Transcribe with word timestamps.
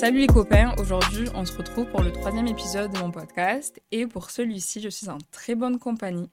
Salut 0.00 0.20
les 0.20 0.28
copains, 0.28 0.74
aujourd'hui 0.78 1.28
on 1.34 1.44
se 1.44 1.54
retrouve 1.54 1.84
pour 1.90 2.00
le 2.00 2.10
troisième 2.10 2.46
épisode 2.46 2.90
de 2.90 2.98
mon 3.00 3.10
podcast 3.10 3.82
et 3.92 4.06
pour 4.06 4.30
celui-ci 4.30 4.80
je 4.80 4.88
suis 4.88 5.10
en 5.10 5.18
très 5.30 5.54
bonne 5.54 5.78
compagnie. 5.78 6.30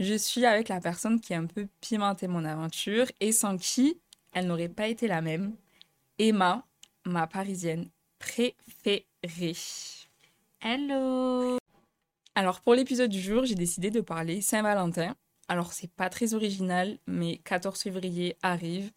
Je 0.00 0.14
suis 0.14 0.44
avec 0.44 0.68
la 0.68 0.80
personne 0.80 1.20
qui 1.20 1.32
a 1.32 1.38
un 1.38 1.46
peu 1.46 1.68
pimenté 1.80 2.26
mon 2.26 2.44
aventure 2.44 3.06
et 3.20 3.30
sans 3.30 3.56
qui 3.56 4.00
elle 4.32 4.48
n'aurait 4.48 4.68
pas 4.68 4.88
été 4.88 5.06
la 5.06 5.20
même. 5.20 5.54
Emma, 6.18 6.66
ma 7.04 7.28
parisienne 7.28 7.88
préférée. 8.18 9.04
Hello 10.60 11.58
Alors 12.34 12.62
pour 12.62 12.74
l'épisode 12.74 13.10
du 13.10 13.20
jour, 13.20 13.44
j'ai 13.44 13.54
décidé 13.54 13.92
de 13.92 14.00
parler 14.00 14.40
Saint-Valentin. 14.40 15.14
Alors 15.46 15.72
c'est 15.72 15.92
pas 15.92 16.10
très 16.10 16.34
original, 16.34 16.98
mais 17.06 17.36
14 17.44 17.80
février 17.80 18.36
arrive. 18.42 18.90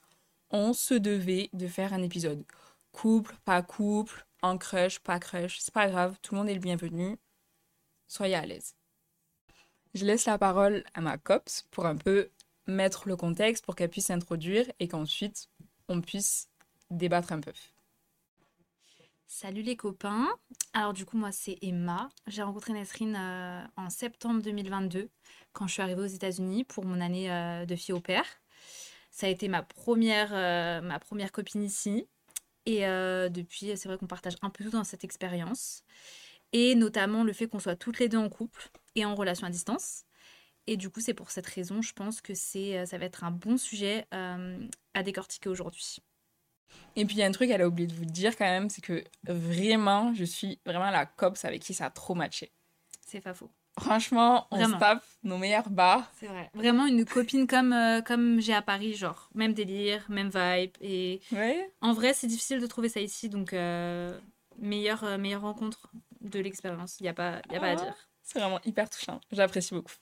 On 0.49 0.73
se 0.73 0.95
devait 0.95 1.51
de 1.53 1.67
faire 1.67 1.93
un 1.93 2.01
épisode. 2.01 2.43
Couple, 2.97 3.35
pas 3.45 3.61
couple, 3.61 4.25
en 4.41 4.57
crush, 4.57 4.97
pas 4.97 5.19
crush, 5.19 5.59
c'est 5.59 5.71
pas 5.71 5.87
grave, 5.87 6.17
tout 6.23 6.33
le 6.33 6.39
monde 6.39 6.49
est 6.49 6.55
le 6.55 6.59
bienvenu. 6.59 7.19
Soyez 8.07 8.33
à 8.33 8.43
l'aise. 8.43 8.73
Je 9.93 10.03
laisse 10.03 10.25
la 10.25 10.39
parole 10.39 10.83
à 10.95 11.01
ma 11.01 11.19
copse 11.19 11.67
pour 11.69 11.85
un 11.85 11.95
peu 11.95 12.31
mettre 12.65 13.07
le 13.07 13.15
contexte 13.15 13.63
pour 13.63 13.75
qu'elle 13.75 13.91
puisse 13.91 14.07
s'introduire 14.07 14.65
et 14.79 14.87
qu'ensuite 14.87 15.47
on 15.87 16.01
puisse 16.01 16.49
débattre 16.89 17.33
un 17.33 17.39
peu. 17.39 17.53
Salut 19.27 19.61
les 19.61 19.75
copains. 19.75 20.27
Alors 20.73 20.93
du 20.93 21.05
coup 21.05 21.17
moi 21.17 21.31
c'est 21.31 21.59
Emma. 21.61 22.09
J'ai 22.25 22.41
rencontré 22.41 22.73
Nesrine 22.73 23.15
euh, 23.15 23.63
en 23.75 23.91
septembre 23.91 24.41
2022 24.41 25.07
quand 25.53 25.67
je 25.67 25.73
suis 25.73 25.83
arrivée 25.83 26.01
aux 26.01 26.07
États-Unis 26.07 26.63
pour 26.63 26.83
mon 26.83 26.99
année 26.99 27.31
euh, 27.31 27.67
de 27.67 27.75
fille 27.75 27.93
au 27.93 27.99
père. 27.99 28.25
Ça 29.11 29.27
a 29.27 29.29
été 29.29 29.49
ma 29.49 29.61
première, 29.61 30.33
euh, 30.33 30.81
ma 30.81 30.97
première 30.97 31.31
copine 31.31 31.61
ici. 31.61 32.07
Et 32.69 32.81
depuis, 33.29 33.77
c'est 33.77 33.87
vrai 33.87 33.97
qu'on 33.97 34.07
partage 34.07 34.35
un 34.41 34.49
peu 34.49 34.65
tout 34.65 34.69
dans 34.69 34.83
cette 34.83 35.05
expérience. 35.05 35.83
Et 36.51 36.75
notamment 36.75 37.23
le 37.23 37.31
fait 37.31 37.47
qu'on 37.47 37.59
soit 37.59 37.77
toutes 37.77 37.97
les 37.97 38.09
deux 38.09 38.17
en 38.17 38.27
couple 38.29 38.69
et 38.95 39.05
en 39.05 39.15
relation 39.15 39.47
à 39.47 39.49
distance. 39.49 40.03
Et 40.67 40.75
du 40.75 40.89
coup, 40.89 40.99
c'est 40.99 41.13
pour 41.13 41.31
cette 41.31 41.47
raison, 41.47 41.81
je 41.81 41.93
pense 41.93 42.19
que 42.19 42.33
c'est, 42.33 42.85
ça 42.85 42.97
va 42.97 43.05
être 43.05 43.23
un 43.23 43.31
bon 43.31 43.55
sujet 43.57 44.05
à 44.11 45.03
décortiquer 45.03 45.47
aujourd'hui. 45.47 45.99
Et 46.97 47.05
puis 47.05 47.15
il 47.15 47.19
y 47.19 47.23
a 47.23 47.25
un 47.25 47.31
truc 47.31 47.49
qu'elle 47.49 47.61
a 47.61 47.67
oublié 47.67 47.87
de 47.87 47.93
vous 47.93 48.03
dire 48.03 48.35
quand 48.35 48.43
même, 48.43 48.69
c'est 48.69 48.81
que 48.81 49.01
vraiment, 49.23 50.13
je 50.13 50.25
suis 50.25 50.59
vraiment 50.65 50.91
la 50.91 51.05
copse 51.05 51.45
avec 51.45 51.61
qui 51.61 51.73
ça 51.73 51.85
a 51.85 51.89
trop 51.89 52.15
matché. 52.15 52.51
C'est 53.05 53.21
pas 53.21 53.33
faux. 53.33 53.49
Franchement, 53.79 54.47
on 54.51 54.65
se 54.65 54.75
tape 54.79 55.03
nos 55.23 55.37
meilleurs 55.37 55.69
bars. 55.69 56.11
C'est 56.19 56.27
vrai. 56.27 56.49
Vraiment 56.53 56.85
une 56.87 57.05
copine 57.05 57.47
comme, 57.47 57.73
euh, 57.73 58.01
comme 58.01 58.39
j'ai 58.39 58.53
à 58.53 58.61
Paris, 58.61 58.93
genre 58.93 59.29
même 59.35 59.53
délire, 59.53 60.05
même 60.09 60.29
vibe. 60.29 60.71
Et 60.81 61.21
ouais. 61.31 61.71
en 61.81 61.93
vrai, 61.93 62.13
c'est 62.13 62.27
difficile 62.27 62.59
de 62.59 62.67
trouver 62.67 62.89
ça 62.89 62.99
ici, 62.99 63.29
donc 63.29 63.53
euh, 63.53 64.19
meilleure, 64.57 65.03
euh, 65.03 65.17
meilleure 65.17 65.41
rencontre 65.41 65.91
de 66.21 66.39
l'expérience. 66.39 66.99
Il 66.99 67.03
n'y 67.03 67.09
a, 67.09 67.13
pas, 67.13 67.41
y 67.51 67.55
a 67.55 67.59
pas 67.59 67.67
à 67.67 67.71
ah, 67.71 67.75
dire. 67.75 67.95
C'est 68.23 68.39
vraiment 68.39 68.59
hyper 68.65 68.89
touchant. 68.89 69.21
J'apprécie 69.31 69.73
beaucoup. 69.73 69.93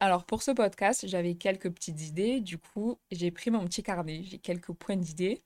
Alors 0.00 0.24
pour 0.24 0.42
ce 0.42 0.50
podcast, 0.50 1.06
j'avais 1.06 1.34
quelques 1.34 1.70
petites 1.70 2.02
idées. 2.02 2.40
Du 2.40 2.58
coup, 2.58 2.98
j'ai 3.12 3.30
pris 3.30 3.50
mon 3.50 3.64
petit 3.66 3.84
carnet. 3.84 4.22
J'ai 4.24 4.38
quelques 4.38 4.72
points 4.72 4.96
d'idées 4.96 5.42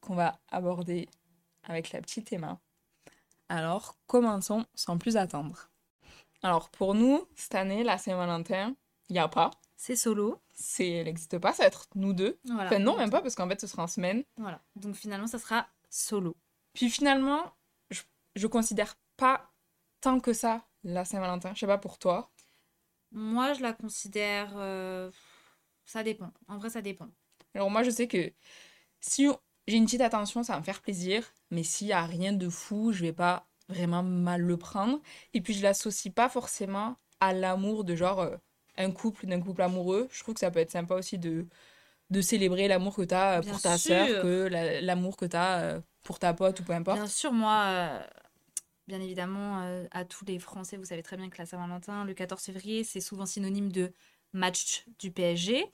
qu'on 0.00 0.16
va 0.16 0.40
aborder 0.50 1.08
avec 1.62 1.92
la 1.92 2.00
petite 2.00 2.32
Emma. 2.32 2.58
Alors, 3.48 3.96
commençons 4.06 4.64
sans 4.74 4.98
plus 4.98 5.16
attendre. 5.16 5.69
Alors, 6.42 6.70
pour 6.70 6.94
nous, 6.94 7.26
cette 7.34 7.54
année, 7.54 7.84
la 7.84 7.98
Saint-Valentin, 7.98 8.74
il 9.08 9.12
n'y 9.14 9.18
a 9.18 9.28
pas. 9.28 9.50
C'est 9.76 9.96
solo. 9.96 10.40
C'est, 10.52 10.88
elle 10.88 11.06
n'existe 11.06 11.38
pas, 11.38 11.52
ça 11.52 11.62
va 11.62 11.68
être 11.68 11.86
nous 11.94 12.12
deux. 12.12 12.38
Enfin, 12.50 12.78
non, 12.78 12.96
même 12.96 13.10
pas, 13.10 13.22
parce 13.22 13.34
qu'en 13.34 13.48
fait, 13.48 13.60
ce 13.60 13.66
sera 13.66 13.82
en 13.82 13.86
semaine. 13.86 14.24
Voilà. 14.36 14.62
Donc, 14.76 14.94
finalement, 14.94 15.26
ça 15.26 15.38
sera 15.38 15.68
solo. 15.90 16.36
Puis, 16.72 16.90
finalement, 16.90 17.52
je, 17.90 18.02
je 18.36 18.46
considère 18.46 18.96
pas 19.16 19.50
tant 20.00 20.20
que 20.20 20.32
ça 20.32 20.66
la 20.84 21.04
Saint-Valentin. 21.04 21.52
Je 21.54 21.60
sais 21.60 21.66
pas 21.66 21.78
pour 21.78 21.98
toi. 21.98 22.30
Moi, 23.12 23.52
je 23.54 23.62
la 23.62 23.72
considère. 23.72 24.52
Euh, 24.56 25.10
ça 25.84 26.02
dépend. 26.02 26.32
En 26.48 26.58
vrai, 26.58 26.70
ça 26.70 26.80
dépend. 26.80 27.08
Alors, 27.54 27.70
moi, 27.70 27.82
je 27.82 27.90
sais 27.90 28.06
que 28.06 28.32
si 29.00 29.28
j'ai 29.66 29.76
une 29.76 29.84
petite 29.84 30.00
attention, 30.00 30.42
ça 30.42 30.54
va 30.54 30.60
me 30.60 30.64
faire 30.64 30.80
plaisir. 30.80 31.26
Mais 31.50 31.62
s'il 31.62 31.88
n'y 31.88 31.92
a 31.92 32.04
rien 32.06 32.32
de 32.32 32.48
fou, 32.48 32.92
je 32.92 33.02
vais 33.02 33.12
pas 33.12 33.49
vraiment 33.70 34.02
mal 34.02 34.42
le 34.42 34.56
prendre. 34.56 35.00
Et 35.34 35.40
puis 35.40 35.54
je 35.54 35.62
l'associe 35.62 36.12
pas 36.12 36.28
forcément 36.28 36.96
à 37.20 37.32
l'amour 37.32 37.84
de 37.84 37.94
genre 37.94 38.20
euh, 38.20 38.36
un 38.76 38.90
couple, 38.90 39.26
d'un 39.26 39.40
couple 39.40 39.62
amoureux. 39.62 40.08
Je 40.10 40.20
trouve 40.20 40.34
que 40.34 40.40
ça 40.40 40.50
peut 40.50 40.58
être 40.58 40.70
sympa 40.70 40.94
aussi 40.94 41.18
de, 41.18 41.46
de 42.10 42.20
célébrer 42.20 42.68
l'amour 42.68 42.94
que 42.94 43.02
tu 43.02 43.14
as 43.14 43.38
euh, 43.38 43.42
pour 43.42 43.60
ta 43.60 43.78
soeur, 43.78 44.06
que 44.22 44.48
l'amour 44.82 45.16
que 45.16 45.26
tu 45.26 45.36
as 45.36 45.60
euh, 45.60 45.80
pour 46.02 46.18
ta 46.18 46.34
pote 46.34 46.60
ou 46.60 46.64
peu 46.64 46.72
importe. 46.72 46.98
Bien 46.98 47.06
sûr, 47.06 47.32
moi, 47.32 48.00
bien 48.88 49.00
évidemment, 49.00 49.86
à 49.90 50.04
tous 50.04 50.24
les 50.24 50.38
Français, 50.38 50.76
vous 50.76 50.86
savez 50.86 51.02
très 51.02 51.16
bien 51.16 51.28
que 51.28 51.38
la 51.38 51.46
Saint-Valentin, 51.46 52.04
le 52.04 52.14
14 52.14 52.42
février, 52.42 52.84
c'est 52.84 53.00
souvent 53.00 53.26
synonyme 53.26 53.70
de 53.70 53.92
match 54.32 54.84
du 54.98 55.10
PSG. 55.10 55.66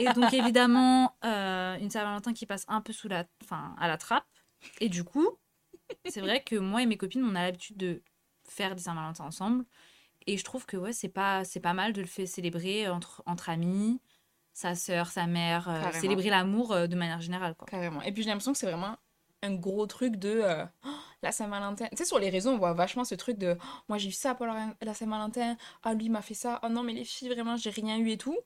Et 0.00 0.12
donc, 0.12 0.32
évidemment, 0.32 1.16
euh, 1.24 1.76
une 1.78 1.90
Saint-Valentin 1.90 2.32
qui 2.32 2.46
passe 2.46 2.64
un 2.68 2.80
peu 2.80 2.92
sous 2.92 3.08
la, 3.08 3.24
enfin, 3.42 3.74
à 3.78 3.88
la 3.88 3.96
trappe. 3.96 4.26
Et 4.80 4.88
du 4.88 5.04
coup, 5.04 5.38
c'est 6.06 6.20
vrai 6.20 6.42
que 6.42 6.56
moi 6.56 6.82
et 6.82 6.86
mes 6.86 6.96
copines, 6.96 7.24
on 7.24 7.34
a 7.34 7.42
l'habitude 7.42 7.76
de 7.76 8.02
faire 8.44 8.74
des 8.74 8.82
Saint-Valentin 8.82 9.24
ensemble. 9.24 9.64
Et 10.26 10.36
je 10.36 10.44
trouve 10.44 10.66
que 10.66 10.76
ouais, 10.76 10.92
c'est 10.92 11.08
pas, 11.08 11.44
c'est 11.44 11.60
pas 11.60 11.72
mal 11.72 11.92
de 11.92 12.00
le 12.00 12.06
faire 12.06 12.26
célébrer 12.26 12.88
entre, 12.88 13.22
entre 13.26 13.48
amis, 13.48 14.00
sa 14.52 14.74
sœur, 14.74 15.08
sa 15.08 15.26
mère, 15.26 15.68
euh, 15.68 15.92
célébrer 15.92 16.30
l'amour 16.30 16.72
euh, 16.72 16.86
de 16.86 16.96
manière 16.96 17.20
générale. 17.20 17.54
Quoi. 17.54 17.66
Carrément. 17.68 18.02
Et 18.02 18.12
puis 18.12 18.22
j'ai 18.22 18.30
l'impression 18.30 18.52
que 18.52 18.58
c'est 18.58 18.66
vraiment 18.66 18.96
un 19.42 19.54
gros 19.54 19.86
truc 19.86 20.16
de 20.16 20.42
oh, 20.84 20.88
la 21.22 21.30
Saint-Valentin. 21.30 21.86
Tu 21.90 21.98
sais, 21.98 22.04
sur 22.04 22.18
les 22.18 22.30
réseaux, 22.30 22.50
on 22.50 22.58
voit 22.58 22.72
vachement 22.72 23.04
ce 23.04 23.14
truc 23.14 23.38
de 23.38 23.56
oh, 23.56 23.64
moi 23.88 23.98
j'ai 23.98 24.08
eu 24.08 24.12
ça 24.12 24.34
pour 24.34 24.46
la, 24.46 24.74
la 24.80 24.94
Saint-Valentin, 24.94 25.56
ah 25.84 25.94
lui 25.94 26.08
m'a 26.08 26.22
fait 26.22 26.34
ça, 26.34 26.58
oh 26.64 26.68
non, 26.68 26.82
mais 26.82 26.94
les 26.94 27.04
filles, 27.04 27.28
vraiment, 27.28 27.56
j'ai 27.56 27.70
rien 27.70 27.98
eu 27.98 28.10
et 28.10 28.18
tout. 28.18 28.36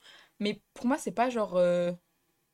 Mais 0.40 0.60
pour 0.74 0.86
moi, 0.86 0.98
c'est 0.98 1.12
pas 1.12 1.30
genre. 1.30 1.56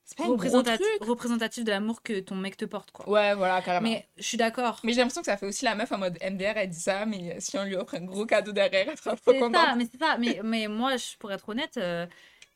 Euh, 0.06 0.08
c'est 0.08 0.16
pas 0.18 0.26
représentatif, 0.28 0.86
représentatif 1.00 1.64
de 1.64 1.70
l'amour 1.70 2.02
que 2.02 2.20
ton 2.20 2.36
mec 2.36 2.56
te 2.56 2.64
porte, 2.64 2.92
quoi. 2.92 3.08
Ouais, 3.08 3.34
voilà, 3.34 3.60
carrément. 3.60 3.88
Mais 3.88 4.08
je 4.16 4.22
suis 4.22 4.36
d'accord. 4.36 4.80
Mais 4.84 4.92
j'ai 4.92 4.98
l'impression 4.98 5.22
que 5.22 5.26
ça 5.26 5.36
fait 5.36 5.46
aussi 5.46 5.64
la 5.64 5.74
meuf 5.74 5.90
en 5.90 5.98
mode 5.98 6.16
MDR, 6.22 6.56
elle 6.56 6.70
dit 6.70 6.78
ça, 6.78 7.06
mais 7.06 7.40
si 7.40 7.58
on 7.58 7.64
lui 7.64 7.74
offre 7.76 7.94
un 7.96 8.04
gros 8.04 8.24
cadeau 8.24 8.52
derrière, 8.52 8.88
elle 8.88 8.96
sera 8.96 9.16
trop 9.16 9.32
contente. 9.32 9.54
Ça, 9.54 9.74
mais 9.74 9.88
c'est 9.90 9.98
ça. 9.98 10.16
Mais, 10.18 10.40
mais 10.44 10.68
moi, 10.68 10.96
je, 10.96 11.16
pour 11.18 11.32
être 11.32 11.48
honnête, 11.48 11.76
euh, 11.76 12.06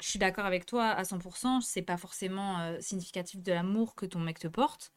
je 0.01 0.07
suis 0.07 0.19
d'accord 0.19 0.47
avec 0.47 0.65
toi 0.65 0.91
à 0.91 1.03
100%. 1.03 1.61
C'est 1.61 1.83
pas 1.83 1.97
forcément 1.97 2.61
euh, 2.61 2.77
significatif 2.81 3.43
de 3.43 3.53
l'amour 3.53 3.95
que 3.95 4.07
ton 4.07 4.21
mec 4.21 4.39
te 4.39 4.49
porte 4.49 4.93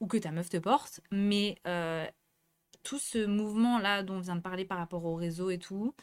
ou 0.00 0.06
que 0.08 0.16
ta 0.16 0.32
meuf 0.32 0.50
te 0.50 0.56
porte. 0.56 1.00
Mais 1.12 1.56
tout 2.82 2.98
ce 2.98 3.24
mouvement-là 3.24 4.02
dont 4.02 4.16
on 4.16 4.20
vient 4.20 4.34
de 4.34 4.40
parler 4.40 4.64
par 4.64 4.78
rapport 4.78 5.04
au 5.04 5.14
réseau 5.14 5.50
et 5.50 5.58
tout, 5.58 5.94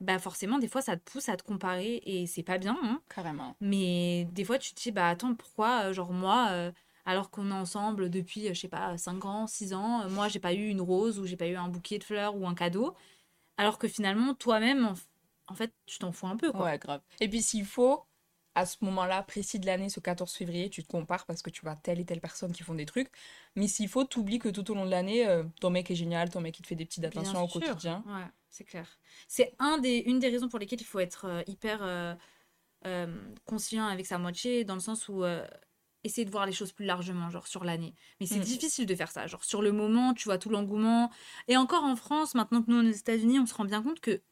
bah 0.00 0.18
forcément, 0.18 0.58
des 0.58 0.68
fois, 0.68 0.82
ça 0.82 0.96
te 0.96 1.10
pousse 1.10 1.28
à 1.28 1.36
te 1.36 1.42
comparer 1.42 2.02
et 2.04 2.26
c'est 2.26 2.42
pas 2.42 2.58
bien. 2.58 2.76
Hein. 2.82 3.00
Carrément. 3.14 3.56
Mais 3.60 4.26
des 4.32 4.44
fois, 4.44 4.58
tu 4.58 4.74
te 4.74 4.80
dis, 4.80 4.92
bah 4.92 5.08
attends, 5.08 5.34
pourquoi, 5.34 5.86
euh, 5.86 5.92
genre 5.92 6.12
moi, 6.12 6.48
euh, 6.50 6.72
alors 7.06 7.30
qu'on 7.30 7.50
est 7.50 7.54
ensemble 7.54 8.10
depuis, 8.10 8.48
euh, 8.48 8.54
je 8.54 8.60
sais 8.60 8.68
pas, 8.68 8.98
5 8.98 9.24
ans, 9.24 9.46
6 9.46 9.72
ans, 9.72 10.08
moi, 10.10 10.28
j'ai 10.28 10.38
pas 10.38 10.52
eu 10.52 10.68
une 10.68 10.82
rose 10.82 11.18
ou 11.18 11.24
j'ai 11.24 11.36
pas 11.36 11.46
eu 11.46 11.56
un 11.56 11.68
bouquet 11.68 11.98
de 11.98 12.04
fleurs 12.04 12.36
ou 12.36 12.46
un 12.46 12.54
cadeau. 12.54 12.94
Alors 13.56 13.78
que 13.78 13.88
finalement, 13.88 14.34
toi-même, 14.34 14.92
en, 15.48 15.54
fait, 15.54 15.72
tu 15.86 15.98
t'en 15.98 16.12
fous 16.12 16.26
un 16.26 16.36
peu. 16.36 16.52
Quoi. 16.52 16.64
Ouais, 16.64 16.78
grave. 16.78 17.00
Et 17.20 17.28
puis, 17.28 17.40
s'il 17.40 17.64
faut, 17.64 18.04
à 18.56 18.66
ce 18.66 18.78
moment-là 18.80 19.22
précis 19.22 19.60
de 19.60 19.66
l'année, 19.66 19.88
ce 19.88 20.00
14 20.00 20.32
février, 20.32 20.68
tu 20.70 20.82
te 20.82 20.88
compares 20.88 21.26
parce 21.26 21.42
que 21.42 21.50
tu 21.50 21.62
vois 21.62 21.76
telle 21.76 22.00
et 22.00 22.04
telle 22.04 22.20
personne 22.20 22.52
qui 22.52 22.64
font 22.64 22.74
des 22.74 22.86
trucs. 22.86 23.10
Mais 23.54 23.68
s'il 23.68 23.88
faut, 23.88 24.02
t'oublies 24.04 24.40
que 24.40 24.48
tout 24.48 24.68
au 24.70 24.74
long 24.74 24.84
de 24.84 24.90
l'année, 24.90 25.24
ton 25.60 25.70
mec 25.70 25.90
est 25.90 25.94
génial, 25.94 26.30
ton 26.30 26.40
mec 26.40 26.58
il 26.58 26.62
te 26.62 26.66
fait 26.66 26.74
des 26.74 26.84
petites 26.84 27.04
attentions 27.04 27.44
au 27.44 27.48
quotidien. 27.48 28.02
Ouais 28.06 28.24
c'est 28.56 28.64
clair. 28.64 28.98
C'est 29.28 29.54
un 29.58 29.78
des, 29.78 29.98
une 29.98 30.18
des 30.18 30.28
raisons 30.28 30.48
pour 30.48 30.58
lesquelles 30.58 30.80
il 30.80 30.86
faut 30.86 30.98
être 30.98 31.26
euh, 31.26 31.42
hyper 31.46 31.82
euh, 31.82 32.14
euh, 32.86 33.06
conscient 33.44 33.86
avec 33.86 34.06
sa 34.06 34.18
moitié, 34.18 34.64
dans 34.64 34.74
le 34.74 34.80
sens 34.80 35.08
où 35.08 35.24
essayer 36.04 36.24
de 36.24 36.30
voir 36.30 36.46
les 36.46 36.52
choses 36.52 36.72
plus 36.72 36.84
largement, 36.84 37.30
genre 37.30 37.46
sur 37.48 37.64
l'année. 37.64 37.94
Mais 38.20 38.26
c'est 38.26 38.38
mm. 38.38 38.42
difficile 38.42 38.86
de 38.86 38.94
faire 38.94 39.10
ça. 39.10 39.26
Genre 39.26 39.44
sur 39.44 39.60
le 39.60 39.72
moment, 39.72 40.14
tu 40.14 40.24
vois 40.24 40.38
tout 40.38 40.50
l'engouement. 40.50 41.10
Et 41.48 41.56
encore 41.56 41.84
en 41.84 41.96
France, 41.96 42.34
maintenant 42.34 42.62
que 42.62 42.70
nous, 42.70 42.76
on 42.76 42.84
est 42.84 42.90
aux 42.90 42.98
États-Unis, 42.98 43.40
on 43.40 43.46
se 43.46 43.54
rend 43.54 43.64
bien 43.64 43.82
compte 43.82 44.00
que 44.00 44.22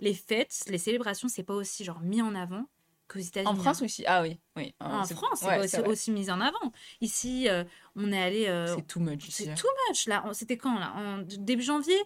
les 0.00 0.14
fêtes, 0.14 0.64
les 0.66 0.78
célébrations, 0.78 1.28
c'est 1.28 1.44
pas 1.44 1.54
aussi 1.54 1.84
genre 1.84 2.00
mis 2.00 2.20
en 2.20 2.34
avant 2.34 2.66
qu'aux 3.12 3.18
États-Unis. 3.18 3.50
En 3.50 3.56
France 3.56 3.82
hein. 3.82 3.84
aussi. 3.84 4.04
Ah 4.06 4.22
oui. 4.22 4.38
oui. 4.56 4.74
En 4.80 5.04
France, 5.04 5.44
c'est 5.66 5.86
aussi, 5.86 6.10
mis 6.10 6.30
en 6.30 6.40
avant. 6.40 6.72
Ici, 7.00 7.48
on 7.96 8.12
est 8.12 8.22
allé. 8.22 8.66
c'est 8.76 8.86
too 8.86 9.00
much. 9.00 9.28
C'est 9.30 9.48
hein. 9.48 9.54
too 9.54 9.68
much. 9.88 10.06
Là, 10.06 10.24
c'était 10.32 10.56
quand 10.56 10.78
là? 10.78 10.92
En 10.96 11.18
début 11.18 11.62
janvier 11.62 12.00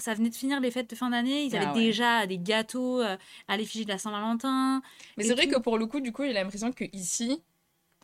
ça 0.00 0.14
venait 0.14 0.30
de 0.30 0.34
finir 0.34 0.60
les 0.60 0.70
fêtes 0.70 0.90
de 0.90 0.96
fin 0.96 1.10
d'année. 1.10 1.44
Ils 1.44 1.56
ah 1.56 1.70
avaient 1.70 1.80
déjà 1.80 2.26
des 2.26 2.38
gâteaux 2.38 3.00
euh, 3.00 3.16
à 3.48 3.56
l'effigie 3.56 3.84
de 3.84 3.90
la 3.90 3.98
Saint-Valentin. 3.98 4.82
Mais 5.16 5.24
c'est 5.24 5.34
vrai 5.34 5.46
que 5.46 5.58
pour 5.58 5.78
le 5.78 5.86
coup, 5.86 6.00
du 6.00 6.12
coup, 6.12 6.24
j'ai 6.24 6.32
l'impression 6.32 6.72
que 6.72 6.84
ici, 6.92 7.42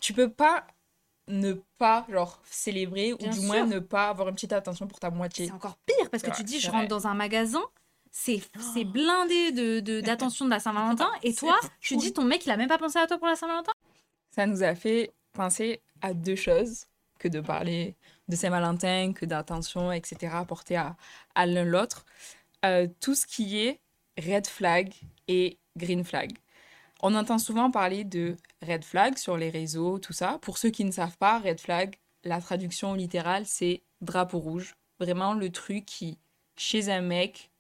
tu 0.01 0.13
peux 0.13 0.31
pas 0.31 0.67
ne 1.29 1.55
pas 1.79 2.07
genre 2.09 2.41
célébrer 2.49 3.13
ou 3.13 3.17
du 3.17 3.41
moins 3.41 3.67
ne 3.67 3.81
pas 3.81 4.09
avoir 4.09 4.29
une 4.29 4.35
petite 4.35 4.53
attention 4.53 4.87
pour 4.87 5.01
ta 5.01 5.11
moitié. 5.11 5.47
C'est 5.47 5.53
encore 5.53 5.77
pire 5.79 6.09
parce 6.11 6.23
que 6.23 6.31
tu 6.31 6.45
dis 6.45 6.61
je 6.61 6.71
rentre 6.71 6.87
dans 6.89 7.09
un 7.09 7.15
magasin, 7.15 7.63
c'est 8.17 8.41
c'est 8.75 8.85
oh. 8.87 8.93
blindé 8.93 9.53
de 9.53 10.01
d'attention 10.07 10.47
de, 10.47 10.51
la 10.51 10.59
Saint-Valentin 10.59 11.11
et 11.23 11.35
toi, 11.35 11.59
tu 11.81 11.97
dis 11.97 12.13
ton 12.13 12.25
mec 12.25 12.47
il 12.47 12.51
a 12.51 12.57
même 12.57 12.69
pas 12.69 12.79
pensé 12.79 12.99
à 12.99 13.07
toi 13.07 13.19
pour 13.19 13.27
la 13.27 13.37
Saint-Valentin? 13.37 13.73
Ça 14.31 14.47
nous 14.47 14.63
a 14.63 14.75
fait 14.75 15.13
penser 15.33 15.83
à 16.01 16.15
deux 16.15 16.35
choses 16.35 16.87
que 17.19 17.29
de 17.29 17.41
parler 17.41 17.95
de 18.29 18.37
Saint-Valentin 18.37 19.13
que 19.13 19.27
d'attention, 19.27 19.93
etc., 19.93 20.33
apportée 20.35 20.77
à, 20.77 20.97
à 21.35 21.47
l'un 21.47 21.65
l'autre. 21.65 22.05
Euh, 22.65 22.89
tout 23.01 23.15
ce 23.15 23.27
qui 23.27 23.59
est 23.59 23.81
red 24.19 24.47
flag 24.47 24.93
et 25.29 25.59
green 25.77 26.03
flag. 26.03 26.33
On 27.03 27.15
entend 27.15 27.39
souvent 27.39 27.71
parler 27.71 28.05
de 28.05 28.37
red 28.67 28.83
flag 28.83 29.19
sur 29.19 29.37
les 29.37 29.51
réseaux, 29.51 29.99
tout 29.99 30.15
ça. 30.15 30.39
Pour 30.41 30.57
ceux 30.57 30.71
qui 30.71 30.85
ne 30.85 30.91
savent 30.91 31.19
pas, 31.19 31.39
red 31.39 31.61
flag, 31.61 31.97
la 32.25 32.41
traduction 32.41 32.95
littérale, 32.95 33.45
c'est 33.47 33.83
drapeau 34.01 34.39
rouge. 34.39 34.75
Vraiment 34.99 35.35
le 35.35 35.51
truc 35.51 35.85
qui, 35.85 36.19
chez 36.57 36.91
un 36.91 37.03
mec, 37.03 37.51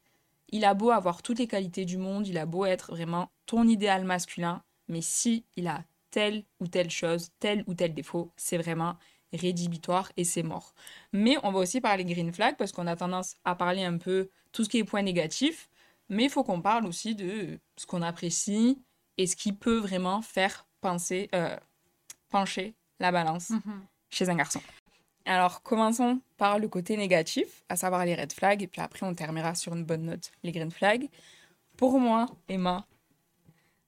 il 0.48 0.64
a 0.64 0.74
beau 0.74 0.90
avoir 0.90 1.22
toutes 1.22 1.38
les 1.38 1.46
qualités 1.48 1.84
du 1.84 1.96
monde, 1.96 2.26
il 2.26 2.38
a 2.38 2.46
beau 2.46 2.64
être 2.66 2.90
vraiment 2.92 3.30
ton 3.46 3.66
idéal 3.66 4.04
masculin, 4.04 4.62
mais 4.88 5.00
si 5.00 5.44
il 5.56 5.66
a 5.68 5.84
telle 6.10 6.44
ou 6.60 6.66
telle 6.68 6.90
chose, 6.90 7.30
tel 7.40 7.64
ou 7.66 7.74
tel 7.74 7.92
défaut, 7.94 8.32
c'est 8.36 8.56
vraiment 8.58 8.96
rédhibitoire 9.32 10.10
et 10.16 10.24
c'est 10.24 10.42
mort. 10.44 10.72
Mais 11.12 11.36
on 11.42 11.50
va 11.52 11.58
aussi 11.58 11.80
parler 11.80 12.04
green 12.04 12.32
flag 12.32 12.56
parce 12.56 12.72
qu'on 12.72 12.86
a 12.86 12.96
tendance 12.96 13.34
à 13.44 13.54
parler 13.54 13.84
un 13.84 13.98
peu 13.98 14.30
tout 14.52 14.64
ce 14.64 14.68
qui 14.68 14.78
est 14.78 14.84
point 14.84 15.02
négatif, 15.02 15.68
mais 16.08 16.24
il 16.24 16.30
faut 16.30 16.44
qu'on 16.44 16.62
parle 16.62 16.86
aussi 16.86 17.14
de 17.14 17.58
ce 17.76 17.86
qu'on 17.86 18.02
apprécie 18.02 18.80
et 19.18 19.26
ce 19.26 19.36
qui 19.36 19.52
peut 19.52 19.78
vraiment 19.78 20.22
faire 20.22 20.66
penser, 20.80 21.28
euh, 21.34 21.56
pencher 22.30 22.74
la 23.00 23.10
balance 23.12 23.50
Mhm. 23.50 23.86
chez 24.10 24.28
un 24.28 24.36
garçon. 24.36 24.60
Alors, 25.26 25.62
commençons 25.62 26.20
par 26.38 26.58
le 26.58 26.68
côté 26.68 26.96
négatif, 26.96 27.64
à 27.68 27.76
savoir 27.76 28.04
les 28.06 28.14
red 28.14 28.32
flags, 28.32 28.62
et 28.62 28.66
puis 28.68 28.80
après, 28.80 29.04
on 29.06 29.14
terminera 29.14 29.54
sur 29.54 29.74
une 29.74 29.84
bonne 29.84 30.04
note, 30.04 30.30
les 30.42 30.52
green 30.52 30.70
flags. 30.70 31.08
Pour 31.76 32.00
moi, 32.00 32.26
Emma, 32.48 32.86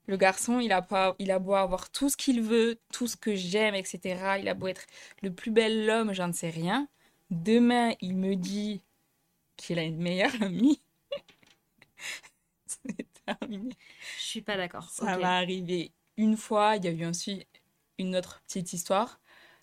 le 0.06 0.16
garçon, 0.16 0.58
il 0.60 0.72
a, 0.72 0.82
pas, 0.82 1.14
il 1.18 1.30
a 1.30 1.38
beau 1.38 1.54
avoir 1.54 1.90
tout 1.90 2.08
ce 2.08 2.16
qu'il 2.16 2.42
veut, 2.42 2.78
tout 2.92 3.06
ce 3.06 3.16
que 3.16 3.34
j'aime, 3.34 3.74
etc. 3.74 4.38
Il 4.40 4.48
a 4.48 4.54
beau 4.54 4.68
être 4.68 4.86
le 5.22 5.32
plus 5.32 5.50
bel 5.50 5.88
homme, 5.90 6.12
j'en 6.14 6.32
sais 6.32 6.50
rien. 6.50 6.88
Demain, 7.30 7.92
il 8.00 8.16
me 8.16 8.34
dit 8.34 8.82
qu'il 9.56 9.78
a 9.78 9.84
une 9.84 9.98
meilleure 9.98 10.32
amie. 10.42 10.80
C'est 12.66 13.06
terminé. 13.24 13.76
Je 14.16 14.22
suis 14.22 14.42
pas 14.42 14.56
d'accord. 14.56 14.90
Ça 14.90 15.16
Ok. 15.16 15.20
va 15.20 15.36
arriver 15.36 15.92
une 16.16 16.36
fois. 16.36 16.76
Il 16.76 16.84
y 16.84 16.88
a 16.88 16.90
eu 16.92 17.06
aussi 17.06 17.46
une 17.98 18.16
autre 18.16 18.42
petite 18.46 18.72
histoire, 18.72 19.20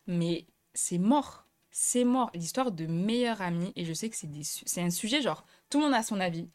mais 0.07 0.45
c'est 0.73 0.97
mort. 0.97 1.44
C'est 1.77 2.05
mort. 2.05 2.31
L'histoire 2.33 2.71
de 2.71 2.85
meilleure 2.85 3.41
amie. 3.41 3.73
Et 3.75 3.83
je 3.83 3.91
sais 3.91 4.09
que 4.09 4.15
c'est 4.15 4.31
des 4.31 4.45
su- 4.45 4.63
c'est 4.65 4.81
un 4.81 4.89
sujet, 4.89 5.21
genre, 5.21 5.45
tout 5.69 5.77
le 5.79 5.83
monde 5.83 5.93
a 5.93 6.03
son 6.03 6.21
avis. 6.21 6.49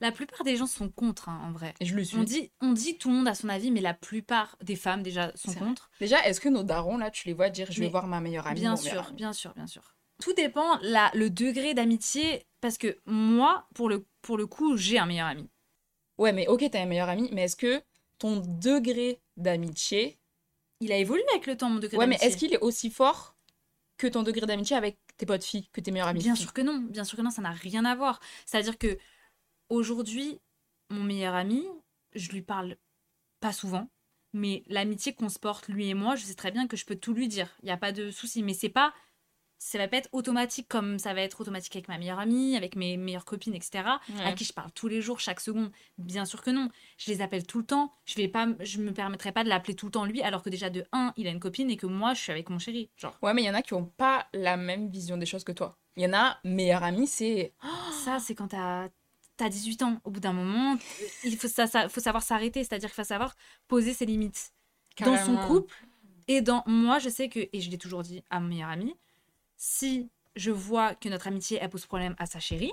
La 0.00 0.12
plupart 0.12 0.44
des 0.44 0.56
gens 0.56 0.66
sont 0.66 0.88
contre, 0.88 1.28
hein, 1.28 1.42
en 1.44 1.52
vrai. 1.52 1.74
Et 1.80 1.84
je 1.84 1.94
le 1.94 2.02
suis. 2.02 2.16
On 2.16 2.22
dit, 2.22 2.50
on 2.62 2.72
dit 2.72 2.96
tout 2.96 3.10
le 3.10 3.16
monde 3.16 3.28
a 3.28 3.34
son 3.34 3.50
avis, 3.50 3.70
mais 3.70 3.82
la 3.82 3.92
plupart 3.92 4.56
des 4.62 4.76
femmes 4.76 5.02
déjà 5.02 5.30
sont 5.36 5.52
C'est 5.52 5.58
vrai. 5.58 5.68
contre. 5.68 5.90
Déjà, 6.00 6.26
est-ce 6.26 6.40
que 6.40 6.48
nos 6.48 6.62
darons, 6.62 6.96
là, 6.96 7.10
tu 7.10 7.28
les 7.28 7.34
vois 7.34 7.50
dire 7.50 7.70
je 7.70 7.80
vais 7.80 7.90
voir 7.90 8.06
ma 8.06 8.22
meilleure 8.22 8.46
amie 8.46 8.60
Bien 8.60 8.76
sûr, 8.76 9.12
bien 9.12 9.34
sûr, 9.34 9.52
bien 9.54 9.66
sûr. 9.66 9.94
Tout 10.22 10.32
dépend 10.32 10.78
la, 10.80 11.10
le 11.12 11.28
degré 11.28 11.74
d'amitié, 11.74 12.46
parce 12.62 12.78
que 12.78 12.98
moi, 13.04 13.68
pour 13.74 13.90
le, 13.90 14.06
pour 14.22 14.38
le 14.38 14.46
coup, 14.46 14.78
j'ai 14.78 14.98
un 14.98 15.04
meilleur 15.04 15.26
ami. 15.26 15.50
Ouais, 16.16 16.32
mais 16.32 16.46
ok, 16.46 16.64
t'as 16.72 16.80
un 16.80 16.86
meilleur 16.86 17.10
ami, 17.10 17.28
mais 17.32 17.42
est-ce 17.42 17.56
que 17.56 17.82
ton 18.18 18.38
degré 18.38 19.20
d'amitié. 19.36 20.18
Il 20.80 20.92
a 20.92 20.96
évolué 20.96 21.24
avec 21.32 21.46
le 21.46 21.58
temps, 21.58 21.68
mon 21.68 21.78
degré 21.78 21.98
Ouais, 21.98 22.06
mais 22.06 22.14
d'amitié? 22.14 22.28
est-ce 22.28 22.36
qu'il 22.38 22.54
est 22.54 22.60
aussi 22.60 22.88
fort 22.90 23.31
que 24.02 24.08
ton 24.08 24.24
degré 24.24 24.46
d'amitié 24.46 24.74
avec 24.74 24.98
tes 25.16 25.26
potes 25.26 25.44
filles, 25.44 25.68
que 25.72 25.80
tes 25.80 25.92
meilleures 25.92 26.08
amies 26.08 26.24
Bien 26.24 26.34
sûr 26.34 26.52
que 26.52 26.60
non, 26.60 26.78
bien 26.78 27.04
sûr 27.04 27.16
que 27.16 27.22
non, 27.22 27.30
ça 27.30 27.40
n'a 27.40 27.52
rien 27.52 27.84
à 27.84 27.94
voir. 27.94 28.18
C'est-à-dire 28.46 28.76
que 28.76 28.98
aujourd'hui, 29.68 30.40
mon 30.90 31.04
meilleur 31.04 31.36
ami, 31.36 31.64
je 32.16 32.28
lui 32.30 32.42
parle 32.42 32.76
pas 33.38 33.52
souvent, 33.52 33.88
mais 34.32 34.64
l'amitié 34.66 35.14
qu'on 35.14 35.28
se 35.28 35.38
porte 35.38 35.68
lui 35.68 35.88
et 35.88 35.94
moi, 35.94 36.16
je 36.16 36.24
sais 36.24 36.34
très 36.34 36.50
bien 36.50 36.66
que 36.66 36.76
je 36.76 36.84
peux 36.84 36.96
tout 36.96 37.14
lui 37.14 37.28
dire. 37.28 37.48
Il 37.62 37.66
n'y 37.66 37.70
a 37.70 37.76
pas 37.76 37.92
de 37.92 38.10
souci, 38.10 38.42
mais 38.42 38.54
c'est 38.54 38.68
pas 38.68 38.92
ça 39.64 39.78
va 39.78 39.86
pas 39.86 39.98
être 39.98 40.08
automatique 40.10 40.66
comme 40.68 40.98
ça 40.98 41.14
va 41.14 41.20
être 41.20 41.40
automatique 41.40 41.76
avec 41.76 41.86
ma 41.86 41.96
meilleure 41.96 42.18
amie, 42.18 42.56
avec 42.56 42.74
mes 42.74 42.96
meilleures 42.96 43.24
copines, 43.24 43.54
etc. 43.54 43.84
À 44.24 44.32
qui 44.32 44.44
je 44.44 44.52
parle 44.52 44.72
tous 44.72 44.88
les 44.88 45.00
jours, 45.00 45.20
chaque 45.20 45.38
seconde. 45.38 45.70
Bien 45.98 46.24
sûr 46.24 46.42
que 46.42 46.50
non. 46.50 46.68
Je 46.98 47.12
les 47.12 47.20
appelle 47.22 47.46
tout 47.46 47.58
le 47.58 47.64
temps. 47.64 47.94
Je 48.04 48.16
vais 48.16 48.26
pas, 48.26 48.48
je 48.58 48.78
me 48.78 48.92
permettrai 48.92 49.30
pas 49.30 49.44
de 49.44 49.48
l'appeler 49.48 49.76
tout 49.76 49.86
le 49.86 49.92
temps 49.92 50.04
lui, 50.04 50.20
alors 50.20 50.42
que 50.42 50.50
déjà 50.50 50.68
de 50.68 50.84
un, 50.90 51.12
il 51.16 51.28
a 51.28 51.30
une 51.30 51.38
copine 51.38 51.70
et 51.70 51.76
que 51.76 51.86
moi, 51.86 52.12
je 52.12 52.20
suis 52.20 52.32
avec 52.32 52.50
mon 52.50 52.58
chéri. 52.58 52.90
Genre. 52.96 53.16
Ouais, 53.22 53.34
mais 53.34 53.42
il 53.42 53.46
y 53.46 53.50
en 53.50 53.54
a 53.54 53.62
qui 53.62 53.74
ont 53.74 53.84
pas 53.84 54.26
la 54.34 54.56
même 54.56 54.90
vision 54.90 55.16
des 55.16 55.26
choses 55.26 55.44
que 55.44 55.52
toi. 55.52 55.78
Il 55.96 56.02
y 56.02 56.06
en 56.06 56.12
a, 56.12 56.40
meilleur 56.42 56.82
ami, 56.82 57.06
c'est. 57.06 57.52
Ça, 58.04 58.18
c'est 58.18 58.34
quand 58.34 58.48
t'as 58.48 58.88
as 59.38 59.48
18 59.48 59.82
ans. 59.82 60.00
Au 60.04 60.10
bout 60.10 60.20
d'un 60.20 60.32
moment, 60.32 60.76
il 61.24 61.36
faut, 61.36 61.48
ça, 61.48 61.66
ça- 61.68 61.88
faut 61.88 62.00
savoir 62.00 62.22
s'arrêter. 62.24 62.64
C'est-à-dire 62.64 62.88
qu'il 62.88 62.96
faut 62.96 63.08
savoir 63.08 63.36
poser 63.68 63.94
ses 63.94 64.06
limites. 64.06 64.52
Dans 65.04 65.16
son 65.16 65.36
couple 65.46 65.74
et 66.28 66.40
dans... 66.42 66.62
Moi, 66.66 66.98
je 66.98 67.08
sais 67.08 67.28
que, 67.28 67.40
et 67.52 67.60
je 67.60 67.70
l'ai 67.70 67.78
toujours 67.78 68.02
dit 68.02 68.22
à 68.30 68.40
mon 68.40 68.48
meilleur 68.48 68.68
ami, 68.68 68.94
si 69.62 70.10
je 70.34 70.50
vois 70.50 70.96
que 70.96 71.08
notre 71.08 71.28
amitié, 71.28 71.58
elle 71.60 71.70
pose 71.70 71.86
problème 71.86 72.16
à 72.18 72.26
sa 72.26 72.40
chérie, 72.40 72.72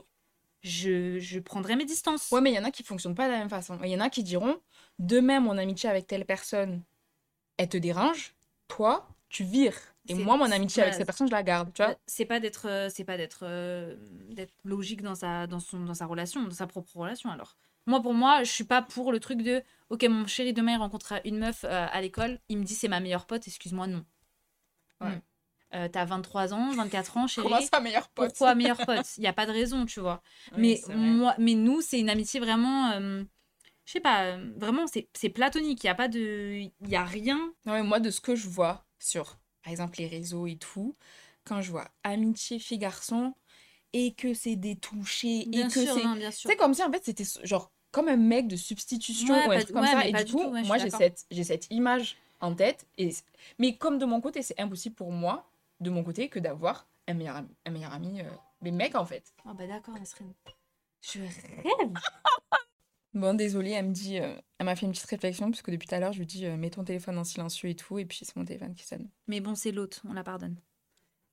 je, 0.63 1.19
je 1.19 1.39
prendrai 1.39 1.75
mes 1.75 1.86
distances. 1.86 2.31
Ouais, 2.31 2.41
mais 2.41 2.51
il 2.51 2.56
y 2.56 2.59
en 2.59 2.63
a 2.63 2.71
qui 2.71 2.81
fonctionnent 2.81 3.13
pas 3.13 3.27
de 3.27 3.31
la 3.33 3.38
même 3.38 3.50
façon. 3.50 3.77
Il 3.83 3.91
y 3.91 3.95
en 3.95 4.00
a 4.00 4.09
qui 4.09 4.24
diront 4.24 4.59
demain, 4.97 5.39
mon 5.39 5.59
amitié 5.59 5.88
avec 5.88 6.07
telle 6.07 6.25
personne, 6.25 6.81
elle 7.57 7.69
te 7.69 7.77
dérange. 7.77 8.33
Toi, 8.68 9.07
tu 9.30 9.44
vires. 9.44 9.77
Et 10.07 10.15
moi, 10.15 10.36
mon 10.36 10.50
amitié 10.51 10.81
avec 10.81 10.95
cette 10.95 11.06
personne, 11.06 11.27
je 11.27 11.31
la 11.31 11.44
garde. 11.44 11.71
Tu 11.74 11.83
vois 11.83 11.95
c'est 12.07 12.25
pas 12.25 12.39
d'être 12.39 12.68
euh, 12.68 12.89
c'est 12.89 13.03
pas 13.03 13.18
d'être 13.18 13.42
euh, 13.44 13.95
d'être 14.31 14.56
logique 14.63 15.03
dans 15.03 15.13
sa 15.13 15.45
dans 15.45 15.59
son 15.59 15.81
dans 15.81 15.94
sa 15.94 16.07
relation 16.07 16.42
dans 16.42 16.50
sa 16.50 16.65
propre 16.65 16.97
relation 16.97 17.30
alors 17.30 17.56
moi 17.85 18.01
pour 18.01 18.15
moi 18.15 18.44
je 18.44 18.51
suis 18.51 18.63
pas 18.63 18.81
pour 18.81 19.12
le 19.12 19.19
truc 19.19 19.44
de 19.44 19.62
ok 19.89 20.03
mon 20.06 20.25
chéri 20.25 20.53
demain 20.53 20.74
il 20.74 20.77
rencontre 20.77 21.21
une 21.25 21.38
meuf 21.38 21.63
euh, 21.63 21.85
à 21.92 22.01
l'école 22.01 22.39
il 22.50 22.57
me 22.57 22.63
dit 22.63 22.74
c'est 22.74 22.88
ma 22.88 23.00
meilleure 23.00 23.27
pote 23.27 23.47
excuse-moi 23.47 23.85
non 23.85 24.03
Ouais. 25.01 25.09
Non. 25.12 25.21
Euh, 25.75 25.88
t'as 25.88 26.04
23 26.04 26.56
ans 26.56 26.71
24 26.71 27.18
ans 27.18 27.27
chéri 27.27 27.48
Comment 27.48 27.62
ça, 27.62 27.80
meilleur 27.80 28.07
pote 28.10 28.30
pourquoi 28.30 28.56
meilleure 28.56 28.83
pote? 28.83 29.06
Il 29.18 29.24
y 29.24 29.27
a 29.27 29.33
pas 29.33 29.45
de 29.45 29.51
raison 29.51 29.86
tu 29.86 30.00
vois 30.00 30.24
mais 30.57 30.81
moi 30.89 31.36
mais 31.38 31.54
nous 31.54 31.81
c'est 31.81 32.00
une 32.00 32.10
amitié 32.10 32.39
vraiment 32.39 32.89
euh, 32.89 33.24
je 33.89 33.94
sais 33.94 34.01
pas 34.01 34.25
euh, 34.25 34.51
vraiment 34.56 34.86
c'est 34.88 35.30
platonique 35.30 35.83
il 35.83 35.88
y 35.88 35.89
a 35.89 35.95
pas 35.95 36.07
de 36.07 36.69
il 36.81 36.95
a 36.95 37.04
rien 37.04 37.38
Non, 37.66 37.74
mais 37.74 37.81
moi, 37.81 38.00
de 38.00 38.12
ce 38.12 38.21
que 38.21 38.36
je 38.36 38.48
vois 38.48 38.86
sur, 39.00 39.39
par 39.63 39.71
exemple, 39.71 39.98
les 39.98 40.06
réseaux 40.06 40.45
et 40.45 40.57
tout, 40.57 40.95
quand 41.44 41.62
je 41.62 41.71
vois 41.71 41.88
amitié 42.04 42.60
fille-garçon 42.60 43.33
et 43.94 44.13
que 44.13 44.36
c'est 44.36 44.56
des 44.56 44.75
touchés 44.75 45.48
et 45.51 45.63
que 45.63 45.69
c'est. 45.71 46.04
non, 46.04 46.16
bien 46.16 46.30
sûr 46.30 46.51
C'est 46.51 46.56
comme 46.56 46.75
si 46.75 46.83
en 46.83 46.92
fait 46.92 47.04
c'était 47.04 47.24
genre 47.44 47.71
comme 47.89 48.10
un 48.10 48.18
mec 48.18 48.48
de 48.48 48.56
substitution 48.56 49.33
Ouais, 49.33 49.48
ou 49.48 49.51
un 49.54 49.60
truc 49.62 49.71
comme 49.71 49.81
ouais, 49.81 49.88
ça. 49.88 50.06
Et 50.06 50.24
du 50.24 50.33
coup, 50.33 50.44
tout, 50.44 50.50
ouais, 50.50 50.62
je 50.62 50.68
moi 50.68 50.77
j'ai 50.77 50.92
cette, 50.92 51.25
cette 51.31 51.68
image 51.71 52.16
en 52.42 52.54
tête. 52.54 52.86
Et... 53.00 53.12
Mais 53.57 53.75
comme 53.75 53.98
de 53.98 54.06
mon 54.06 54.21
côté, 54.21 54.44
c'est 54.44 54.60
impossible 54.60 54.94
pour 54.94 55.12
moi, 55.12 55.49
de 55.80 55.90
mon 55.90 56.04
côté, 56.04 56.30
que 56.30 56.40
d'avoir 56.40 56.88
un 57.07 57.14
meilleur 57.14 57.36
ami. 57.36 57.56
Un 57.66 57.71
meilleur 57.71 57.94
ami, 57.94 58.21
euh, 58.21 58.30
mais 58.62 58.71
mec 58.71 58.95
en 58.95 59.06
fait. 59.06 59.33
oh 59.45 59.54
bah 59.54 59.68
d'accord 59.68 59.95
Nasrine 59.95 60.33
je 61.02 61.19
rêve 61.19 61.94
Bon, 63.16 63.33
désolée, 63.33 63.71
elle 63.71 63.88
me 63.88 63.92
dit, 63.92 64.19
euh, 64.19 64.36
elle 64.59 64.68
m'a 64.68 64.76
fait 64.76 64.86
une 64.86 64.92
petite 64.92 65.09
réflexion, 65.09 65.50
parce 65.50 65.64
que 65.64 65.71
depuis 65.71 65.88
tout 65.88 65.95
à 65.95 66.00
l'heure, 66.00 66.14
je 66.14 66.19
lui 66.19 66.28
dis, 66.28 66.45
euh, 66.45 66.57
mets 66.57 66.69
ton 66.69 66.83
téléphone 66.83 67.18
en 67.18 67.24
silencieux 67.24 67.69
et 67.69 67.76
tout, 67.76 67.98
et 67.98 68.06
puis 68.06 68.19
c'est 68.21 68.36
mon 68.36 68.45
téléphone 68.45 68.76
qui 68.76 68.86
sonne. 68.86 69.09
Mais 69.26 69.40
bon, 69.40 69.56
c'est 69.56 69.71
l'autre, 69.71 70.02
on 70.07 70.14
la 70.14 70.24
pardonne. 70.24 70.57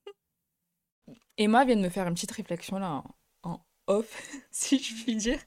Emma 1.36 1.66
vient 1.66 1.76
de 1.76 1.82
me 1.82 1.90
faire 1.90 2.08
une 2.08 2.14
petite 2.14 2.30
réflexion 2.30 2.78
là 2.78 2.90
en, 2.92 3.14
en 3.42 3.66
off, 3.88 4.22
si 4.50 4.78
je 4.78 5.02
puis 5.02 5.16
dire. 5.16 5.38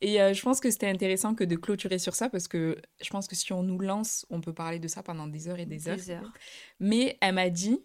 Et 0.00 0.22
euh, 0.22 0.32
je 0.32 0.40
pense 0.40 0.60
que 0.60 0.70
c'était 0.70 0.88
intéressant 0.88 1.34
que 1.34 1.44
de 1.44 1.56
clôturer 1.56 1.98
sur 1.98 2.14
ça 2.14 2.30
parce 2.30 2.48
que 2.48 2.80
je 3.02 3.10
pense 3.10 3.26
que 3.28 3.36
si 3.36 3.52
on 3.52 3.62
nous 3.62 3.78
lance, 3.78 4.24
on 4.30 4.40
peut 4.40 4.54
parler 4.54 4.78
de 4.78 4.88
ça 4.88 5.02
pendant 5.02 5.26
des 5.26 5.46
heures 5.46 5.58
et 5.58 5.66
des 5.66 5.88
heures. 5.88 5.96
Des 5.96 6.10
heures. 6.10 6.32
Mais 6.80 7.18
elle 7.20 7.34
m'a 7.34 7.50
dit, 7.50 7.84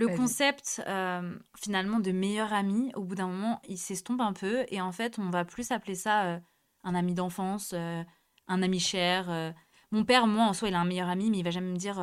Le 0.00 0.16
concept, 0.16 0.82
euh, 0.86 1.38
finalement, 1.58 2.00
de 2.00 2.10
meilleur 2.10 2.54
ami, 2.54 2.90
au 2.94 3.02
bout 3.02 3.14
d'un 3.14 3.26
moment, 3.26 3.60
il 3.68 3.76
s'estompe 3.76 4.22
un 4.22 4.32
peu. 4.32 4.64
Et 4.68 4.80
en 4.80 4.92
fait, 4.92 5.18
on 5.18 5.28
va 5.28 5.44
plus 5.44 5.70
appeler 5.70 5.94
ça 5.94 6.24
euh, 6.24 6.38
un 6.84 6.94
ami 6.94 7.12
d'enfance, 7.12 7.72
euh, 7.74 8.02
un 8.48 8.62
ami 8.62 8.80
cher. 8.80 9.54
Mon 9.90 10.04
père, 10.04 10.26
moi, 10.26 10.46
en 10.46 10.54
soi, 10.54 10.68
il 10.68 10.74
a 10.74 10.80
un 10.80 10.86
meilleur 10.86 11.08
ami, 11.08 11.30
mais 11.30 11.38
il 11.38 11.44
va 11.44 11.50
jamais 11.50 11.70
me 11.70 11.76
dire, 11.76 11.96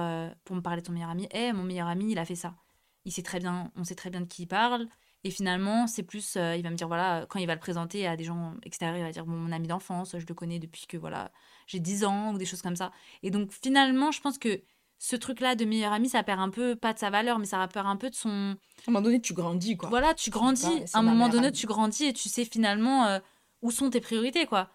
pour 0.43 0.55
me 0.55 0.61
parler 0.61 0.81
de 0.81 0.85
ton 0.85 0.93
meilleur 0.93 1.09
ami, 1.09 1.27
Eh, 1.31 1.53
mon 1.53 1.63
meilleur 1.63 1.87
ami, 1.87 2.11
il 2.11 2.19
a 2.19 2.25
fait 2.25 2.35
ça. 2.35 2.55
Il 3.05 3.11
sait 3.11 3.23
très 3.23 3.39
bien, 3.39 3.71
on 3.75 3.83
sait 3.83 3.95
très 3.95 4.09
bien 4.09 4.21
de 4.21 4.25
qui 4.27 4.43
il 4.43 4.47
parle. 4.47 4.87
Et 5.23 5.31
finalement, 5.31 5.87
c'est 5.87 6.03
plus, 6.03 6.35
il 6.35 6.61
va 6.61 6.69
me 6.69 6.75
dire, 6.75 6.87
voilà, 6.87 7.25
quand 7.27 7.39
il 7.39 7.47
va 7.47 7.55
le 7.55 7.59
présenter 7.59 8.05
à 8.05 8.15
des 8.15 8.23
gens 8.23 8.53
extérieurs, 8.63 8.97
il 8.97 9.03
va 9.03 9.11
dire, 9.11 9.25
bon, 9.25 9.33
mon 9.33 9.51
ami 9.51 9.67
d'enfance, 9.67 10.15
je 10.17 10.25
le 10.25 10.33
connais 10.35 10.59
depuis 10.59 10.85
que, 10.85 10.97
voilà, 10.97 11.31
j'ai 11.65 11.79
10 11.79 12.05
ans, 12.05 12.33
ou 12.33 12.37
des 12.37 12.45
choses 12.45 12.61
comme 12.61 12.75
ça. 12.75 12.91
Et 13.23 13.31
donc, 13.31 13.51
finalement, 13.51 14.11
je 14.11 14.21
pense 14.21 14.37
que 14.37 14.61
ce 14.99 15.15
truc-là 15.15 15.55
de 15.55 15.65
meilleur 15.65 15.93
ami, 15.93 16.09
ça 16.09 16.23
perd 16.23 16.39
un 16.39 16.49
peu, 16.49 16.75
pas 16.75 16.93
de 16.93 16.99
sa 16.99 17.09
valeur, 17.09 17.39
mais 17.39 17.45
ça 17.45 17.67
perd 17.67 17.85
un 17.87 17.97
peu 17.97 18.09
de 18.09 18.15
son. 18.15 18.29
à 18.29 18.31
un 18.89 18.91
moment 18.91 19.01
donné, 19.01 19.21
tu 19.21 19.33
grandis 19.33 19.77
quoi. 19.77 19.89
Voilà, 19.89 20.13
tu 20.13 20.29
grandis. 20.29 20.65
à 20.93 20.99
un 20.99 21.01
moment 21.03 21.29
donné, 21.29 21.47
amie. 21.47 21.55
tu 21.57 21.67
grandis 21.67 22.05
et 22.05 22.13
tu 22.13 22.29
sais 22.29 22.45
finalement 22.45 23.05
euh, 23.05 23.19
où 23.61 23.71
sont 23.71 23.89
tes 23.89 24.01
priorités, 24.01 24.45
quoi. 24.45 24.69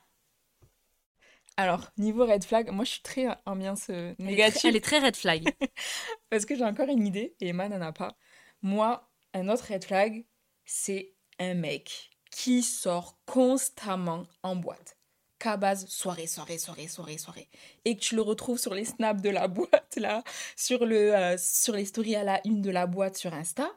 Alors, 1.57 1.91
niveau 1.99 2.25
red 2.25 2.45
flag, 2.45 2.71
moi 2.71 2.85
je 2.85 2.93
suis 2.93 3.03
très 3.03 3.27
ambiance 3.45 3.91
euh, 3.91 4.15
Elle 4.19 4.25
est 4.27 4.29
négative 4.31 4.59
très- 4.61 4.69
Elle 4.69 4.77
est 4.77 4.81
très 4.85 4.99
red 5.01 5.17
flag. 5.17 5.55
parce 6.31 6.47
que 6.47 6.57
j'ai 6.57 6.65
encore 6.65 6.89
une 6.89 7.07
idée 7.07 7.35
et 7.41 7.49
Emma 7.49 7.69
n'en 7.69 7.81
a 7.83 7.93
pas. 7.93 8.17
Moi, 8.63 9.11
un 9.35 9.49
autre 9.49 9.67
red 9.71 9.85
flag, 9.85 10.25
c'est 10.65 11.15
un 11.39 11.55
mec 11.55 12.11
qui 12.31 12.63
sort 12.63 13.19
constamment 13.27 14.23
en 14.43 14.57
boîte. 14.57 14.97
Qu'à 15.43 15.57
base, 15.57 15.89
soirée, 15.89 16.29
soirée, 16.29 16.57
soirée, 16.57 16.87
soirée, 16.87 17.19
soirée. 17.19 17.49
Et 17.85 17.97
que 17.97 18.01
tu 18.01 18.15
le 18.15 18.23
retrouves 18.23 18.59
sur 18.61 18.75
les 18.75 18.85
snaps 18.85 19.21
de 19.23 19.29
la 19.29 19.49
boîte, 19.57 19.97
là, 19.97 20.23
sur, 20.55 20.87
le, 20.87 21.13
euh, 21.17 21.37
sur 21.37 21.75
les 21.75 21.85
stories 21.85 22.15
à 22.15 22.23
la 22.23 22.41
une 22.45 22.63
de 22.63 22.71
la 22.71 22.87
boîte 22.87 23.17
sur 23.17 23.35
Insta. 23.35 23.69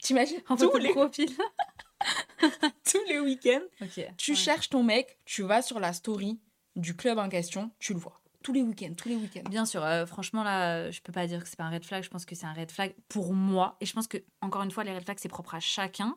T'imagines 0.00 0.40
En 0.48 0.56
tous 0.56 0.76
les, 0.76 0.90
de 0.90 0.92
profil. 0.92 1.30
tous 2.84 3.04
les 3.08 3.18
week-ends, 3.18 3.64
Ok. 3.80 4.06
tu 4.16 4.30
ouais. 4.32 4.36
cherches 4.36 4.68
ton 4.70 4.84
mec, 4.84 5.18
tu 5.24 5.42
vas 5.42 5.62
sur 5.62 5.80
la 5.80 5.92
story 5.92 6.38
du 6.76 6.94
club 6.94 7.18
en 7.18 7.28
question, 7.28 7.72
tu 7.80 7.92
le 7.92 7.98
vois. 7.98 8.20
Tous 8.44 8.52
les 8.52 8.62
week-ends, 8.62 8.94
tous 8.96 9.08
les 9.08 9.16
week-ends. 9.16 9.48
Bien 9.50 9.64
sûr, 9.66 9.82
euh, 9.82 10.06
franchement 10.06 10.44
là, 10.44 10.90
je 10.92 11.00
peux 11.00 11.12
pas 11.12 11.26
dire 11.26 11.42
que 11.42 11.48
c'est 11.48 11.56
pas 11.56 11.64
un 11.64 11.70
red 11.70 11.84
flag. 11.84 12.04
Je 12.04 12.10
pense 12.10 12.24
que 12.24 12.34
c'est 12.36 12.46
un 12.46 12.52
red 12.52 12.70
flag 12.70 12.94
pour 13.08 13.32
moi. 13.32 13.76
Et 13.80 13.86
je 13.86 13.92
pense 13.94 14.06
que 14.06 14.18
encore 14.42 14.62
une 14.62 14.70
fois, 14.70 14.84
les 14.84 14.94
red 14.94 15.02
flags 15.02 15.18
c'est 15.18 15.28
propre 15.28 15.54
à 15.54 15.60
chacun. 15.60 16.14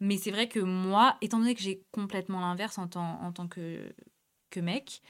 Mais 0.00 0.16
c'est 0.16 0.30
vrai 0.30 0.48
que 0.48 0.60
moi, 0.60 1.16
étant 1.20 1.38
donné 1.38 1.54
que 1.54 1.60
j'ai 1.62 1.84
complètement 1.92 2.40
l'inverse 2.40 2.78
en 2.78 2.88
tant, 2.88 3.20
en 3.22 3.32
tant 3.32 3.48
que, 3.48 3.94
que 4.50 4.60
mec, 4.60 5.02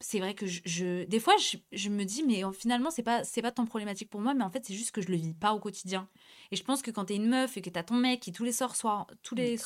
c'est 0.00 0.18
vrai 0.18 0.34
que 0.34 0.46
je, 0.46 0.60
je- 0.66 1.04
des 1.04 1.20
fois 1.20 1.36
je, 1.38 1.56
je 1.72 1.88
me 1.88 2.04
dis 2.04 2.22
mais 2.22 2.42
finalement 2.52 2.90
c'est 2.90 3.02
pas 3.02 3.24
c'est 3.24 3.40
pas 3.40 3.50
tant 3.50 3.64
problématique 3.64 4.10
pour 4.10 4.20
moi 4.20 4.34
mais 4.34 4.44
en 4.44 4.50
fait 4.50 4.62
c'est 4.66 4.74
juste 4.74 4.90
que 4.90 5.00
je 5.00 5.08
le 5.08 5.16
vis 5.16 5.32
pas 5.32 5.54
au 5.54 5.58
quotidien. 5.60 6.08
Et 6.50 6.56
je 6.56 6.62
pense 6.64 6.82
que 6.82 6.90
quand 6.90 7.06
t'es 7.06 7.16
une 7.16 7.28
meuf 7.28 7.56
et 7.56 7.62
que 7.62 7.70
t'as 7.70 7.82
ton 7.82 7.94
mec 7.94 8.20
qui 8.20 8.30
tous 8.32 8.44
les 8.44 8.52
soirs 8.52 8.76
tous 9.22 9.34
les 9.34 9.56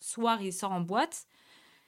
soirs 0.00 0.42
il 0.42 0.52
sort 0.52 0.72
en 0.72 0.82
boîte 0.82 1.26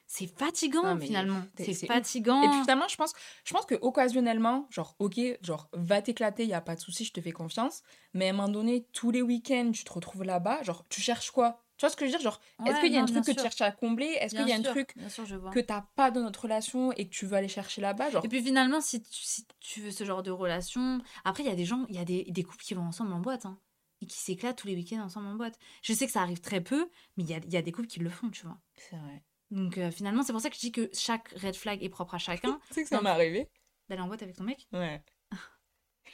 c'est 0.05 0.27
fatigant 0.27 0.83
Non, 0.95 0.99
finalement. 0.99 1.41
c'est- 1.57 1.87
fatigant. 1.87 2.41
Et 2.43 2.49
puis 2.49 2.59
finalement, 2.61 2.87
je 2.87 2.95
pense, 2.97 3.13
je 3.45 3.53
pense 3.53 3.65
que 3.65 3.75
occasionnellement, 3.81 4.67
genre, 4.69 4.95
ok, 4.99 5.19
genre, 5.41 5.69
va 5.73 6.01
t'éclater, 6.01 6.45
y 6.45 6.53
a 6.53 6.61
pas 6.61 6.75
de 6.75 6.81
souci, 6.81 7.05
je 7.05 7.13
te 7.13 7.21
fais 7.21 7.31
confiance. 7.31 7.81
Mais 8.13 8.27
à 8.27 8.29
un 8.29 8.33
moment 8.33 8.49
donné, 8.49 8.85
tous 8.93 9.09
les 9.11 9.21
week-ends, 9.21 9.71
tu 9.73 9.83
te 9.85 9.91
retrouves 9.93 10.23
là-bas, 10.23 10.61
genre, 10.61 10.83
tu 10.89 11.01
cherches 11.01 11.31
quoi? 11.31 11.63
Tu 11.77 11.85
vois 11.85 11.89
ce 11.89 11.95
que 11.95 12.05
je 12.05 12.11
veux 12.11 12.17
dire 12.17 12.21
Genre, 12.23 12.39
est-ce 12.65 12.79
qu'il 12.81 12.93
y 12.93 12.97
a 12.97 13.01
un 13.01 13.05
truc 13.05 13.25
que 13.25 13.31
tu 13.31 13.39
cherches 13.39 13.61
à 13.61 13.71
combler? 13.71 14.17
Est-ce 14.19 14.35
qu'il 14.35 14.47
y 14.47 14.51
a 14.51 14.55
un 14.55 14.61
truc 14.61 14.93
sûr 15.09 15.25
que 15.51 15.59
t'as 15.59 15.81
pas 15.95 16.11
dans 16.11 16.21
notre 16.21 16.41
relation 16.43 16.91
et 16.93 17.07
que 17.07 17.13
tu 17.13 17.25
veux 17.25 17.35
aller 17.35 17.47
chercher 17.47 17.81
là-bas 17.81 18.09
Genre, 18.11 18.23
Et 18.25 18.27
puis 18.27 18.41
finalement, 18.43 18.79
si 18.81 19.01
tu, 19.01 19.09
si 19.11 19.45
tu 19.59 19.81
veux 19.81 19.91
ce 19.91 20.03
genre 20.03 20.23
de 20.23 20.31
relation, 20.31 21.01
après, 21.25 21.43
il 21.43 21.49
y 21.49 21.51
a 21.51 21.55
des 21.55 21.65
gens, 21.65 21.85
il 21.89 21.95
y 21.95 21.99
a 21.99 22.05
des, 22.05 22.23
des 22.25 22.43
couples 22.43 22.63
qui 22.63 22.73
vont 22.73 22.83
ensemble 22.83 23.11
en 23.13 23.19
boîte, 23.19 23.45
hein, 23.45 23.59
et 24.01 24.05
qui 24.05 24.17
s'éclatent 24.17 24.57
tous 24.57 24.67
les 24.67 24.75
week-ends 24.75 25.01
ensemble 25.01 25.27
en 25.27 25.35
boîte. 25.35 25.57
Je 25.81 25.93
sais 25.93 26.05
que 26.05 26.11
ça 26.11 26.21
arrive 26.21 26.41
très 26.41 26.61
peu, 26.61 26.89
mais 27.17 27.23
il 27.23 27.29
y 27.29 27.33
a, 27.33 27.39
y 27.49 27.57
a 27.57 27.61
des 27.61 27.71
couples 27.71 27.87
qui 27.87 27.99
le 27.99 28.09
font, 28.09 28.29
tu 28.29 28.45
vois. 28.45 28.59
c'est 28.77 28.97
vrai. 28.97 29.23
Donc 29.51 29.77
euh, 29.77 29.91
finalement, 29.91 30.23
c'est 30.23 30.31
pour 30.33 30.41
ça 30.41 30.49
que 30.49 30.55
je 30.55 30.61
dis 30.61 30.71
que 30.71 30.89
chaque 30.93 31.29
red 31.29 31.55
flag 31.55 31.83
est 31.83 31.89
propre 31.89 32.15
à 32.15 32.17
chacun. 32.19 32.59
Tu 32.69 32.73
sais 32.73 32.83
que 32.83 32.89
ça 32.89 33.01
m'est 33.01 33.09
arrivé 33.09 33.49
D'aller 33.89 34.01
en 34.01 34.07
boîte 34.07 34.23
avec 34.23 34.35
ton 34.35 34.43
mec? 34.43 34.67
Ouais. 34.71 35.01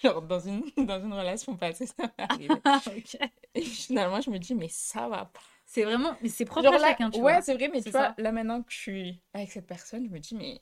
Genre, 0.04 0.22
dans 0.22 0.40
une, 0.40 0.64
dans 0.86 1.00
une 1.02 1.14
relation 1.14 1.56
passée, 1.58 1.86
ça 1.88 1.94
m'est 2.04 2.24
arrivé. 2.24 2.62
Et 3.56 3.62
finalement, 3.62 4.22
je 4.22 4.30
me 4.30 4.38
dis, 4.38 4.56
mais 4.56 4.70
ça 4.70 5.08
va 5.10 5.26
pas. 5.26 5.40
C'est 5.66 5.84
vraiment, 5.84 6.16
mais 6.22 6.30
c'est 6.30 6.46
propre 6.46 6.66
Genre 6.66 6.76
à 6.76 6.78
là, 6.80 6.88
chacun, 6.90 7.10
tu 7.10 7.22
ouais, 7.22 7.42
c'est 7.42 7.54
vrai, 7.54 7.70
mais 7.72 7.82
tu 7.82 7.90
vois, 7.92 8.02
ça. 8.08 8.16
là 8.18 8.32
maintenant 8.32 8.64
que 8.64 8.72
je 8.72 8.78
suis 8.78 9.22
avec 9.34 9.52
cette 9.52 9.68
personne, 9.68 10.06
je 10.08 10.12
me 10.12 10.20
dis, 10.20 10.36
mais 10.36 10.62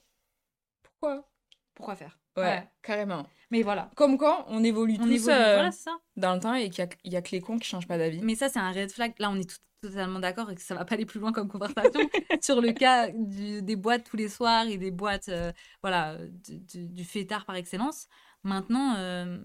pourquoi? 0.84 1.29
Pourquoi 1.75 1.96
faire? 1.96 2.17
Ouais, 2.36 2.67
carrément. 2.82 3.25
Mais 3.51 3.62
voilà. 3.62 3.89
Comme 3.96 4.17
quoi, 4.17 4.46
on 4.50 4.63
évolue 4.63 4.98
On 5.00 5.06
tous 5.06 5.12
évolue, 5.12 5.36
euh, 5.36 5.53
voilà, 5.53 5.72
ça. 5.72 5.98
dans 6.15 6.34
le 6.34 6.39
temps 6.39 6.53
et 6.53 6.70
qu'il 6.70 6.88
y 7.06 7.15
a, 7.15 7.20
a 7.20 7.22
que 7.22 7.32
les 7.32 7.41
cons 7.41 7.58
qui 7.58 7.67
changent 7.67 7.88
pas 7.88 7.98
d'avis. 7.98 8.20
Mais 8.22 8.36
ça, 8.36 8.50
c'est 8.50 8.60
un 8.60 8.72
red 8.72 8.91
flag. 8.91 9.13
Là, 9.20 9.29
on 9.29 9.36
est 9.36 9.50
tout- 9.50 9.58
totalement 9.79 10.20
d'accord 10.20 10.50
et 10.50 10.56
que 10.56 10.62
ça 10.62 10.74
va 10.74 10.86
pas 10.86 10.96
aller 10.96 11.06
plus 11.06 11.20
loin 11.20 11.32
comme 11.32 11.48
conversation 11.48 12.00
sur 12.41 12.62
le 12.62 12.72
cas 12.72 13.10
du- 13.12 13.62
des 13.62 13.75
boîtes 13.75 14.03
tous 14.06 14.17
les 14.17 14.27
soirs 14.27 14.65
et 14.67 14.77
des 14.77 14.89
boîtes, 14.89 15.29
euh, 15.29 15.51
voilà, 15.84 16.17
du, 16.17 16.58
du- 16.60 16.88
du 16.88 17.03
fêtard 17.06 17.46
par 17.46 17.56
excellence. 17.56 18.08
Maintenant, 18.48 18.96
euh, 18.96 19.38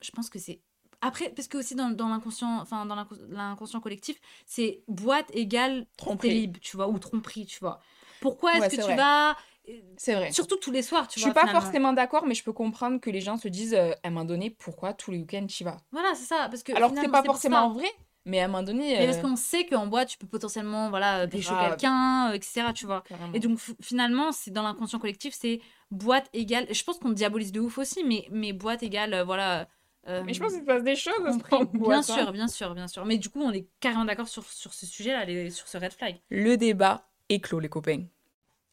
je 0.00 0.10
pense 0.12 0.30
que 0.30 0.38
c'est. 0.38 0.60
Après, 1.00 1.28
parce 1.30 1.48
que 1.48 1.58
aussi 1.58 1.74
dans, 1.74 1.90
dans 1.90 2.08
l'inconscient, 2.08 2.60
enfin 2.60 2.86
dans 2.86 2.94
l'incon- 2.94 3.18
l'inconscient 3.28 3.80
collectif, 3.80 4.16
c'est 4.46 4.82
boîte 4.88 5.26
égale 5.34 5.86
Tromperie. 5.96 6.30
libre, 6.42 6.60
tu 6.62 6.76
vois, 6.76 6.88
ou 6.88 6.98
tromperie, 6.98 7.46
tu 7.46 7.58
vois. 7.60 7.80
Pourquoi 8.20 8.52
est-ce 8.56 8.60
Ouais, 8.62 8.70
que 8.70 8.76
tu 8.76 8.82
vrai. 8.82 8.96
vas 8.96 9.30
euh, 9.68 9.72
C'est 9.96 10.14
vrai. 10.14 10.30
surtout 10.32 10.56
tous 10.56 10.70
les 10.70 10.82
soirs, 10.82 11.08
tu 11.08 11.18
Je 11.18 11.24
vois 11.24 11.30
suis 11.30 11.34
pas 11.34 11.40
finalement. 11.42 11.60
forcément 11.62 11.92
d'accord, 11.92 12.24
mais 12.26 12.34
je 12.34 12.44
peux 12.44 12.52
comprendre 12.52 13.00
que 13.00 13.10
les 13.10 13.20
gens 13.20 13.36
se 13.36 13.48
disent 13.48 13.74
euh, 13.74 13.90
à 14.02 14.08
un 14.08 14.10
moment 14.10 14.24
donné 14.24 14.50
pourquoi 14.50 14.94
tous 14.94 15.10
les 15.10 15.18
week-ends 15.18 15.46
tu 15.46 15.64
vas? 15.64 15.76
Voilà, 15.92 16.14
c'est 16.14 16.24
ça, 16.24 16.48
parce 16.48 16.62
que 16.62 16.72
Alors 16.72 16.90
que 16.94 17.00
c'est 17.00 17.08
pas 17.08 17.22
forcément 17.22 17.70
vrai, 17.72 17.88
mais 18.24 18.40
à 18.40 18.44
un 18.44 18.48
moment 18.48 18.62
donné. 18.62 18.96
Mais 18.98 19.04
parce 19.06 19.18
euh, 19.18 19.22
qu'on 19.22 19.36
sait 19.36 19.66
qu'en 19.66 19.86
boîte, 19.86 20.08
tu 20.08 20.16
peux 20.18 20.26
potentiellement, 20.26 20.88
voilà, 20.88 21.20
euh, 21.20 21.26
pécho 21.26 21.54
quelqu'un, 21.58 22.30
euh, 22.30 22.34
etc., 22.34 22.72
tu 22.72 22.86
vois. 22.86 23.02
carrément. 23.02 23.34
Et 23.34 23.40
donc 23.40 23.58
finalement, 23.82 24.32
c'est 24.32 24.50
dans 24.52 24.62
l'inconscient 24.62 24.98
collectif, 24.98 25.34
c'est 25.34 25.60
boîte 25.94 26.28
égale. 26.32 26.66
Je 26.72 26.82
pense 26.84 26.98
qu'on 26.98 27.10
diabolise 27.10 27.52
de 27.52 27.60
ouf 27.60 27.78
aussi, 27.78 28.04
mais, 28.04 28.26
mais 28.30 28.52
boîte 28.52 28.82
égale, 28.82 29.14
euh, 29.14 29.24
voilà. 29.24 29.68
euh, 30.08 30.22
Mais 30.24 30.34
je 30.34 30.40
pense 30.40 30.52
qu'il 30.52 30.60
se 30.60 30.66
passe 30.66 30.82
des 30.84 30.96
choses 30.96 31.14
compris. 31.16 31.54
en 31.56 31.64
Bien 31.64 31.78
boîte, 31.80 32.10
hein. 32.10 32.24
sûr, 32.24 32.32
bien 32.32 32.48
sûr, 32.48 32.74
bien 32.74 32.88
sûr. 32.88 33.04
Mais 33.06 33.18
du 33.18 33.28
coup, 33.30 33.40
on 33.42 33.52
est 33.52 33.68
carrément 33.80 34.04
d'accord 34.04 34.28
sur, 34.28 34.44
sur 34.44 34.74
ce 34.74 34.86
sujet-là, 34.86 35.50
sur 35.50 35.68
ce 35.68 35.78
red 35.78 35.92
flag. 35.92 36.16
Le 36.30 36.56
débat 36.56 37.08
est 37.28 37.40
clos, 37.40 37.60
les 37.60 37.68
copains. 37.68 38.04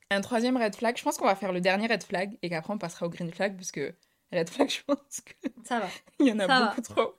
Un 0.09 0.21
troisième 0.21 0.57
red 0.57 0.75
flag, 0.75 0.97
je 0.97 1.03
pense 1.03 1.17
qu'on 1.17 1.25
va 1.25 1.35
faire 1.35 1.53
le 1.53 1.61
dernier 1.61 1.87
red 1.87 2.03
flag 2.03 2.37
et 2.41 2.49
qu'après 2.49 2.73
on 2.73 2.77
passera 2.77 3.05
au 3.05 3.09
green 3.09 3.31
flag, 3.31 3.55
parce 3.55 3.71
que 3.71 3.95
red 4.33 4.49
flag, 4.49 4.69
je 4.69 4.81
pense 4.85 5.21
Ça 5.63 5.79
va. 5.79 5.87
qu'il 6.17 6.27
y 6.27 6.31
en 6.33 6.39
a 6.39 6.47
Ça 6.47 6.59
va. 6.59 6.67
beaucoup 6.67 6.81
trop. 6.81 7.15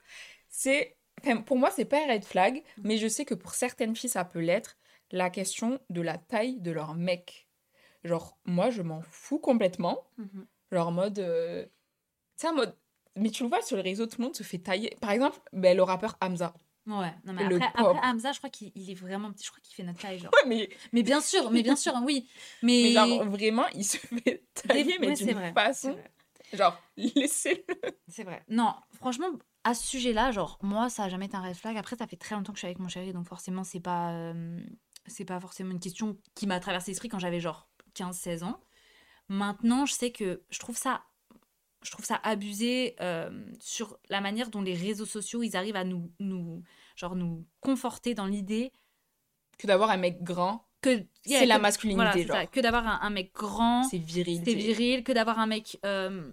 C'est. 0.48 0.96
enfin, 1.22 1.38
pour 1.38 1.56
moi, 1.56 1.70
c'est 1.70 1.86
pas 1.86 2.04
un 2.04 2.12
red 2.12 2.24
flag, 2.24 2.62
mais 2.82 2.98
je 2.98 3.08
sais 3.08 3.24
que 3.24 3.34
pour 3.34 3.54
certaines 3.54 3.96
filles, 3.96 4.10
ça 4.10 4.24
peut 4.26 4.40
l'être, 4.40 4.76
la 5.10 5.30
question 5.30 5.80
de 5.90 6.02
la 6.02 6.18
taille 6.18 6.60
de 6.60 6.70
leur 6.70 6.94
mec. 6.94 7.48
Genre, 8.04 8.36
moi, 8.44 8.70
je 8.70 8.82
m'en 8.82 9.00
fous 9.02 9.38
complètement. 9.38 10.04
Genre, 10.70 10.88
en 10.88 10.92
mode. 10.92 11.18
euh, 11.18 11.64
Tu 11.64 11.70
sais, 12.36 12.48
en 12.48 12.54
mode. 12.54 12.76
Mais 13.16 13.30
tu 13.30 13.42
le 13.42 13.48
vois 13.48 13.60
sur 13.62 13.76
les 13.76 13.82
réseaux, 13.82 14.06
tout 14.06 14.16
le 14.20 14.24
monde 14.24 14.34
se 14.36 14.42
fait 14.42 14.58
tailler. 14.58 14.96
Par 15.00 15.10
exemple, 15.10 15.38
ben, 15.52 15.76
le 15.76 15.82
rappeur 15.82 16.16
Hamza. 16.22 16.54
Ouais, 16.86 17.12
non, 17.24 17.32
mais 17.34 17.46
Le 17.48 17.56
après, 17.62 17.80
après 17.80 18.00
Hamza, 18.08 18.32
je 18.32 18.38
crois 18.38 18.50
qu'il 18.50 18.72
il 18.74 18.90
est 18.90 18.94
vraiment 18.94 19.30
petit, 19.32 19.44
je 19.44 19.50
crois 19.50 19.60
qu'il 19.62 19.74
fait 19.74 19.82
notre 19.84 20.00
taille, 20.00 20.18
genre. 20.18 20.32
Ouais, 20.42 20.48
mais, 20.48 20.68
Mais 20.92 21.02
bien 21.04 21.20
sûr, 21.20 21.50
mais 21.50 21.62
bien 21.62 21.76
sûr, 21.76 21.92
oui. 22.04 22.26
Mais, 22.62 22.82
mais 22.84 22.92
genre, 22.92 23.24
vraiment, 23.28 23.66
il 23.74 23.84
se 23.84 23.98
fait 24.24 24.44
tailler, 24.54 24.98
mais 24.98 25.08
ouais, 25.08 25.16
c'est 25.16 25.26
d'une 25.26 25.34
vrai, 25.34 25.52
façon. 25.52 25.92
vrai. 25.92 26.10
Genre, 26.54 26.76
laissez-le. 26.96 27.76
C'est 28.08 28.24
vrai. 28.24 28.42
Non, 28.48 28.74
franchement, 28.94 29.28
à 29.64 29.74
ce 29.74 29.86
sujet-là, 29.86 30.32
genre, 30.32 30.58
moi, 30.62 30.88
ça 30.88 31.04
a 31.04 31.08
jamais 31.08 31.26
été 31.26 31.36
un 31.36 31.42
red 31.42 31.54
flag. 31.54 31.76
Après, 31.76 31.94
ça 31.96 32.06
fait 32.08 32.16
très 32.16 32.34
longtemps 32.34 32.52
que 32.52 32.56
je 32.56 32.60
suis 32.62 32.66
avec 32.66 32.78
mon 32.80 32.88
chéri, 32.88 33.12
donc 33.12 33.28
forcément, 33.28 33.62
c'est 33.62 33.78
pas, 33.80 34.10
euh, 34.12 34.58
c'est 35.06 35.24
pas 35.24 35.38
forcément 35.38 35.70
une 35.70 35.80
question 35.80 36.16
qui 36.34 36.46
m'a 36.48 36.58
traversé 36.58 36.90
l'esprit 36.90 37.08
quand 37.08 37.18
j'avais 37.20 37.38
genre 37.40 37.68
15-16 37.96 38.44
ans. 38.44 38.60
Maintenant, 39.28 39.86
je 39.86 39.94
sais 39.94 40.10
que 40.12 40.42
je 40.50 40.58
trouve 40.58 40.76
ça, 40.76 41.02
je 41.82 41.90
trouve 41.90 42.04
ça 42.04 42.20
abusé 42.22 42.96
euh, 43.00 43.30
sur 43.60 43.98
la 44.08 44.20
manière 44.20 44.50
dont 44.50 44.62
les 44.62 44.74
réseaux 44.74 45.06
sociaux, 45.06 45.42
ils 45.42 45.56
arrivent 45.56 45.76
à 45.76 45.84
nous, 45.84 46.10
nous, 46.20 46.62
genre, 46.96 47.16
nous 47.16 47.46
conforter 47.60 48.14
dans 48.14 48.26
l'idée 48.26 48.72
Que 49.58 49.66
d'avoir 49.66 49.90
un 49.90 49.96
mec 49.96 50.22
grand, 50.22 50.66
que 50.82 51.04
c'est 51.24 51.46
la 51.46 51.58
masculinité, 51.58 52.02
voilà, 52.04 52.22
genre. 52.26 52.36
ça, 52.36 52.46
que 52.46 52.60
d'avoir 52.60 52.86
un, 52.86 52.98
un 53.02 53.10
mec 53.10 53.32
grand, 53.34 53.84
C'est 53.84 53.98
viril. 53.98 54.42
c'est 54.44 54.54
viril, 54.54 55.04
que 55.04 55.12
d'avoir 55.12 55.38
un 55.38 55.46
mec, 55.46 55.78
euh, 55.86 56.32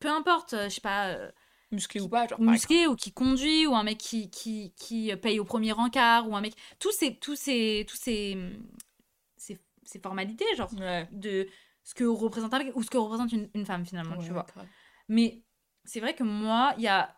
peu 0.00 0.08
importe, 0.08 0.54
euh, 0.54 0.64
je 0.68 0.74
sais 0.76 0.80
pas. 0.80 1.08
euh, 1.10 1.30
Musclé 1.72 2.00
ou 2.00 2.08
pas, 2.08 2.26
genre. 2.26 2.40
musclé 2.40 2.88
ou 2.88 2.96
qui 2.96 3.12
conduit 3.12 3.64
ou 3.68 3.76
un 3.76 3.84
mec 3.84 3.98
qui, 3.98 4.28
qui, 4.28 4.72
qui 4.76 5.14
paye 5.16 5.38
au 5.38 5.44
premier 5.44 5.72
encart 5.72 6.28
ou 6.28 6.34
un 6.34 6.40
mec 6.40 6.54
tous 6.80 6.90
ces 6.90 7.14
tous 7.16 7.36
ces 7.36 7.86
tous 7.88 7.94
ces 7.96 8.36
ces, 9.82 9.92
ces 9.92 9.98
formalités 10.00 10.44
genre. 10.56 10.72
Ouais. 10.74 11.08
de 11.12 11.48
ce 11.82 11.94
que 11.94 12.04
représente 12.04 12.52
un 12.54 12.58
mec 12.58 12.76
ou 12.76 12.82
ce 12.82 12.90
que 12.90 12.98
représente 12.98 13.32
une, 13.32 13.48
une 13.54 13.64
femme 13.66 13.84
finalement 13.86 14.16
tu 14.18 14.32
vois 14.32 14.46
grave. 14.54 14.66
mais 15.08 15.42
c'est 15.84 16.00
vrai 16.00 16.14
que 16.14 16.22
moi 16.22 16.74
il 16.76 16.82
y 16.84 16.88
a 16.88 17.16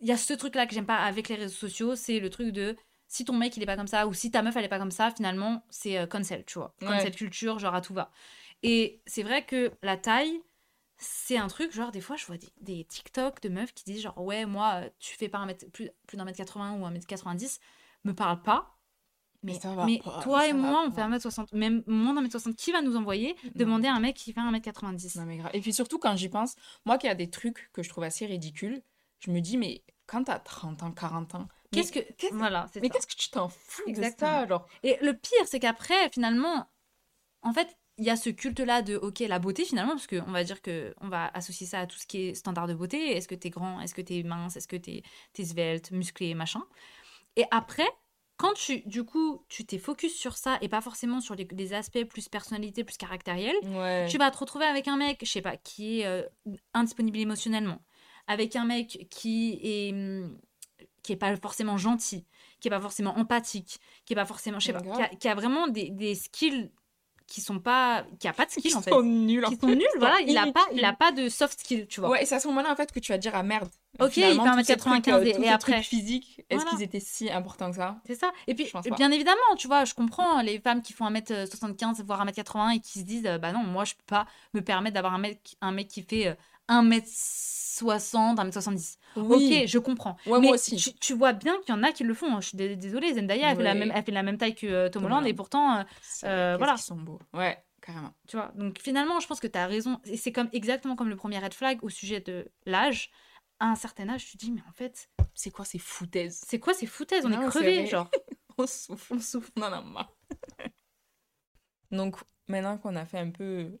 y 0.00 0.12
a 0.12 0.16
ce 0.16 0.32
truc 0.34 0.54
là 0.54 0.66
que 0.66 0.74
j'aime 0.74 0.86
pas 0.86 0.98
avec 0.98 1.28
les 1.28 1.36
réseaux 1.36 1.54
sociaux 1.54 1.96
c'est 1.96 2.20
le 2.20 2.28
truc 2.30 2.50
de 2.52 2.76
si 3.08 3.24
ton 3.24 3.34
mec 3.36 3.56
il 3.56 3.62
est 3.62 3.66
pas 3.66 3.76
comme 3.76 3.86
ça 3.86 4.06
ou 4.06 4.12
si 4.14 4.30
ta 4.30 4.42
meuf 4.42 4.56
elle 4.56 4.64
est 4.64 4.68
pas 4.68 4.78
comme 4.78 4.90
ça 4.90 5.10
finalement 5.10 5.64
c'est 5.70 5.98
euh, 5.98 6.06
cancel 6.06 6.44
tu 6.44 6.58
vois 6.58 6.74
Ouais. 6.82 6.88
cancel 6.88 7.14
culture 7.14 7.58
genre 7.58 7.74
à 7.74 7.80
tout 7.80 7.94
va 7.94 8.10
et 8.62 9.02
c'est 9.06 9.22
vrai 9.22 9.44
que 9.44 9.72
la 9.82 9.96
taille 9.96 10.40
c'est 11.04 11.36
un 11.36 11.48
truc, 11.48 11.72
genre, 11.72 11.90
des 11.90 12.00
fois, 12.00 12.14
je 12.14 12.24
vois 12.26 12.36
des, 12.36 12.52
des 12.60 12.84
TikTok 12.84 13.42
de 13.42 13.48
meufs 13.48 13.74
qui 13.74 13.82
disent, 13.82 14.02
genre, 14.02 14.16
ouais, 14.18 14.46
moi, 14.46 14.82
tu 15.00 15.16
fais 15.16 15.28
pas 15.28 15.38
un 15.38 15.46
mètre, 15.46 15.66
plus, 15.72 15.90
plus 16.06 16.16
d'un 16.16 16.24
mètre 16.24 16.36
80 16.36 16.78
ou 16.78 16.86
un 16.86 16.92
mètre 16.92 17.08
90, 17.08 17.58
me 18.04 18.14
parle 18.14 18.40
pas. 18.42 18.78
Mais, 19.42 19.52
Mais 19.54 19.60
ça 19.60 19.74
va 19.74 19.86
mais 19.86 19.98
pas, 20.04 20.20
toi 20.22 20.40
ça 20.40 20.48
et 20.48 20.52
moi, 20.52 20.84
on 20.86 20.90
fait 20.92 21.00
un 21.00 21.08
mètre 21.08 21.22
60, 21.22 21.52
même 21.52 21.82
moins 21.86 22.14
d'un 22.14 22.20
mètre 22.20 22.32
60, 22.32 22.54
qui 22.56 22.70
va 22.72 22.80
nous 22.80 22.96
envoyer 22.96 23.34
demander 23.54 23.88
à 23.88 23.94
un 23.94 24.00
mec 24.00 24.14
qui 24.16 24.32
fait 24.32 24.40
un 24.40 24.50
mètre 24.52 24.64
90 24.66 25.16
Non, 25.16 25.24
mais 25.26 25.38
grave. 25.38 25.50
Et 25.54 25.60
puis 25.60 25.72
surtout, 25.72 25.98
quand 25.98 26.14
j'y 26.16 26.28
pense, 26.28 26.54
moi 26.84 26.96
qui 26.98 27.08
a 27.08 27.14
des 27.14 27.28
trucs 27.28 27.70
que 27.72 27.82
je 27.82 27.88
trouve 27.88 28.04
assez 28.04 28.24
ridicules, 28.26 28.82
je 29.18 29.30
me 29.30 29.40
dis, 29.40 29.56
mais 29.56 29.82
quand 30.06 30.24
t'as 30.24 30.38
30 30.38 30.82
ans, 30.84 30.92
40 30.92 31.34
ans, 31.34 31.48
Qu'est-ce 31.72 31.90
que. 31.90 32.00
qu'est-ce- 32.18 32.34
Voilà, 32.34 32.66
mais 32.82 32.90
qu'est-ce 32.90 33.06
que 33.06 33.14
tu 33.16 33.30
t'en 33.30 33.48
fous 33.48 33.82
Exactement. 33.86 34.30
de 34.30 34.36
ça 34.42 34.46
genre 34.46 34.66
Et 34.82 34.98
le 35.00 35.14
pire, 35.16 35.46
c'est 35.46 35.58
qu'après, 35.58 36.10
finalement, 36.10 36.66
en 37.42 37.52
fait, 37.52 37.76
il 37.98 38.04
y 38.04 38.10
a 38.10 38.16
ce 38.16 38.30
culte-là 38.30 38.82
de, 38.82 38.96
ok, 38.96 39.20
la 39.20 39.38
beauté, 39.38 39.64
finalement, 39.64 39.92
parce 39.92 40.06
qu'on 40.06 40.30
va 40.32 40.44
dire 40.44 40.60
que 40.62 40.94
on 41.00 41.08
va 41.08 41.26
associer 41.34 41.66
ça 41.66 41.80
à 41.80 41.86
tout 41.86 41.96
ce 41.98 42.06
qui 42.06 42.28
est 42.28 42.34
standard 42.34 42.66
de 42.66 42.74
beauté. 42.74 43.16
Est-ce 43.16 43.26
que 43.26 43.34
t'es 43.34 43.50
grand? 43.50 43.80
Est-ce 43.80 43.94
que 43.94 44.02
t'es 44.02 44.22
mince? 44.22 44.56
Est-ce 44.56 44.68
que 44.68 44.76
t'es 44.76 45.02
es 45.38 45.44
svelte, 45.44 45.90
musclé, 45.92 46.34
machin? 46.34 46.62
Et 47.36 47.44
après, 47.50 47.88
quand 48.42 48.54
tu, 48.54 48.80
du 48.86 49.04
coup, 49.04 49.44
tu 49.48 49.64
t'es 49.64 49.78
focus 49.78 50.14
sur 50.14 50.36
ça 50.36 50.58
et 50.60 50.68
pas 50.68 50.80
forcément 50.80 51.20
sur 51.20 51.34
les, 51.36 51.46
les 51.52 51.72
aspects 51.74 52.02
plus 52.04 52.28
personnalité, 52.28 52.82
plus 52.84 52.96
caractériel, 52.96 53.54
Ouais. 53.64 54.06
tu 54.10 54.18
vas 54.18 54.30
te 54.32 54.38
retrouver 54.38 54.64
avec 54.64 54.88
un 54.88 54.96
mec, 54.96 55.20
je 55.22 55.30
sais 55.30 55.40
pas, 55.42 55.56
qui 55.56 56.00
est 56.00 56.06
euh, 56.06 56.22
indisponible 56.74 57.18
émotionnellement, 57.18 57.80
avec 58.26 58.56
un 58.56 58.64
mec 58.64 59.06
qui 59.10 59.58
est 59.62 59.94
qui 61.02 61.12
est 61.12 61.16
pas 61.16 61.36
forcément 61.36 61.76
gentil, 61.78 62.26
qui 62.60 62.68
est 62.68 62.70
pas 62.70 62.80
forcément 62.80 63.18
empathique, 63.18 63.78
qui 64.04 64.12
est 64.12 64.16
pas 64.16 64.24
forcément, 64.24 64.60
je 64.60 64.66
sais 64.66 64.72
pas, 64.72 64.80
qui 64.82 65.02
a, 65.02 65.08
qui 65.08 65.28
a 65.28 65.34
vraiment 65.34 65.66
des, 65.66 65.90
des 65.90 66.14
skills 66.14 66.70
qui 67.26 67.40
sont 67.40 67.58
pas 67.58 68.04
qui 68.18 68.28
a 68.28 68.32
pas 68.32 68.44
de 68.46 68.50
skill 68.50 68.70
Qui 68.70 68.76
en 68.76 68.82
fait 68.82 68.90
sont 68.90 69.02
nuls, 69.02 69.44
en 69.44 69.48
qui 69.50 69.56
sont 69.56 69.68
fait. 69.68 69.74
nuls 69.76 69.86
voilà 69.98 70.20
il 70.26 70.36
a 70.38 70.50
pas 70.52 70.64
il 70.72 70.84
a 70.84 70.92
pas 70.92 71.12
de 71.12 71.28
soft 71.28 71.58
skill 71.60 71.86
tu 71.86 72.00
vois 72.00 72.10
Ouais, 72.10 72.22
et 72.22 72.26
c'est 72.26 72.34
à 72.34 72.40
ce 72.40 72.48
moment-là, 72.48 72.72
en 72.72 72.76
fait, 72.76 72.92
que 72.92 73.00
tu 73.00 73.12
vas 73.12 73.18
dire, 73.18 73.32
ah 73.34 73.42
merde. 73.42 73.68
Ok, 74.00 74.16
il 74.16 74.22
fait 74.22 74.36
tous 74.36 74.64
ces 74.64 74.74
1m95 74.74 74.76
trucs, 75.02 75.08
euh, 75.08 75.24
et- 75.42 75.48
après. 75.48 75.72
trucs 75.72 75.84
physiques, 75.84 76.44
est-ce 76.48 76.60
Voilà. 76.62 76.70
qu'ils 76.70 76.82
étaient 76.82 77.00
si 77.00 77.30
importants 77.30 77.70
que 77.70 77.76
ça? 77.76 77.96
C'est 78.06 78.14
ça 78.14 78.32
et 78.46 78.54
puis 78.54 78.64
Je 78.66 78.70
pense 78.72 78.86
pas. 78.88 78.94
bien 78.96 79.10
évidemment 79.10 79.36
tu 79.58 79.66
vois 79.66 79.84
je 79.84 79.92
comprends 79.94 80.40
les 80.40 80.58
femmes 80.60 80.80
qui 80.80 80.92
font 80.94 81.04
1m75 81.06 82.02
voire 82.02 82.24
1m80 82.24 82.76
et 82.76 82.80
qui 82.80 83.00
se 83.00 83.04
disent 83.04 83.28
bah 83.40 83.52
non 83.52 83.62
moi 83.64 83.84
je 83.84 83.92
peux 83.94 84.04
pas 84.06 84.26
me 84.54 84.60
permettre 84.62 84.94
d'avoir 84.94 85.12
un 85.14 85.18
mec 85.18 85.56
un 85.60 85.72
mec 85.72 85.88
qui 85.88 86.02
fait 86.02 86.28
euh, 86.28 86.34
1m60 86.68 88.38
1m70 88.38 88.98
Ok, 89.16 89.66
je 89.66 89.78
comprends. 89.78 90.16
Ouais, 90.26 90.38
mais 90.40 90.46
moi 90.46 90.54
aussi. 90.54 90.76
Tu, 90.76 90.94
tu 90.94 91.14
vois 91.14 91.32
bien 91.32 91.58
qu'il 91.60 91.74
y 91.74 91.78
en 91.78 91.82
a 91.82 91.92
qui 91.92 92.04
le 92.04 92.14
font. 92.14 92.34
hein. 92.34 92.40
Je 92.40 92.48
suis 92.48 92.56
dé- 92.56 92.76
désolée, 92.76 93.12
Zendaya, 93.14 93.50
elle, 93.50 93.56
fait 93.56 93.62
la 93.62 93.74
même, 93.74 93.92
elle 93.94 94.04
fait 94.04 94.12
la 94.12 94.22
même 94.22 94.38
taille 94.38 94.54
que 94.54 94.66
euh, 94.66 94.88
Tom 94.88 95.02
Tom 95.02 95.12
Holland 95.12 95.26
et 95.26 95.34
pourtant, 95.34 95.78
euh, 95.78 95.82
Euh, 96.24 96.54
voilà. 96.58 96.74
qu'ils 96.74 96.82
sont 96.84 96.96
beaux. 96.96 97.18
Ouais, 97.34 97.62
carrément. 97.80 98.14
tu 98.28 98.36
vois. 98.36 98.52
Donc 98.54 98.78
finalement, 98.80 99.20
je 99.20 99.26
pense 99.26 99.40
que 99.40 99.46
tu 99.46 99.58
as 99.58 99.66
raison. 99.66 100.00
Et 100.04 100.16
c'est 100.16 100.32
comme 100.32 100.48
exactement 100.52 100.96
comme 100.96 101.08
le 101.10 101.16
premier 101.16 101.38
red 101.38 101.52
flag 101.54 101.82
au 101.82 101.88
sujet 101.88 102.20
de 102.20 102.50
l'âge. 102.66 103.10
À 103.60 103.66
un 103.66 103.74
certain 103.76 104.08
âge, 104.08 104.24
tu 104.26 104.36
te 104.38 104.44
dis, 104.44 104.50
mais 104.52 104.62
en 104.68 104.72
fait, 104.72 105.08
C'est 105.34 105.50
quoi 105.52 105.64
ces 105.64 105.78
foutaises? 105.78 106.40
c'est 106.46 106.58
quoi 106.58 106.74
ces 106.74 106.86
foutaises? 106.86 107.24
On 107.24 107.28
Non, 107.28 107.42
est 107.42 107.48
crevés, 107.48 107.86
genre. 107.86 108.10
On 108.58 108.66
souffle, 108.66 109.14
on 109.14 109.18
souffle, 109.20 109.50
on 109.56 109.62
en 109.62 109.72
a 109.72 109.80
marre. 109.80 110.12
Donc, 111.90 112.16
maintenant 112.48 112.76
qu'on 112.78 112.96
a 112.96 113.04
fait 113.06 113.18
un 113.18 113.30
peu 113.30 113.78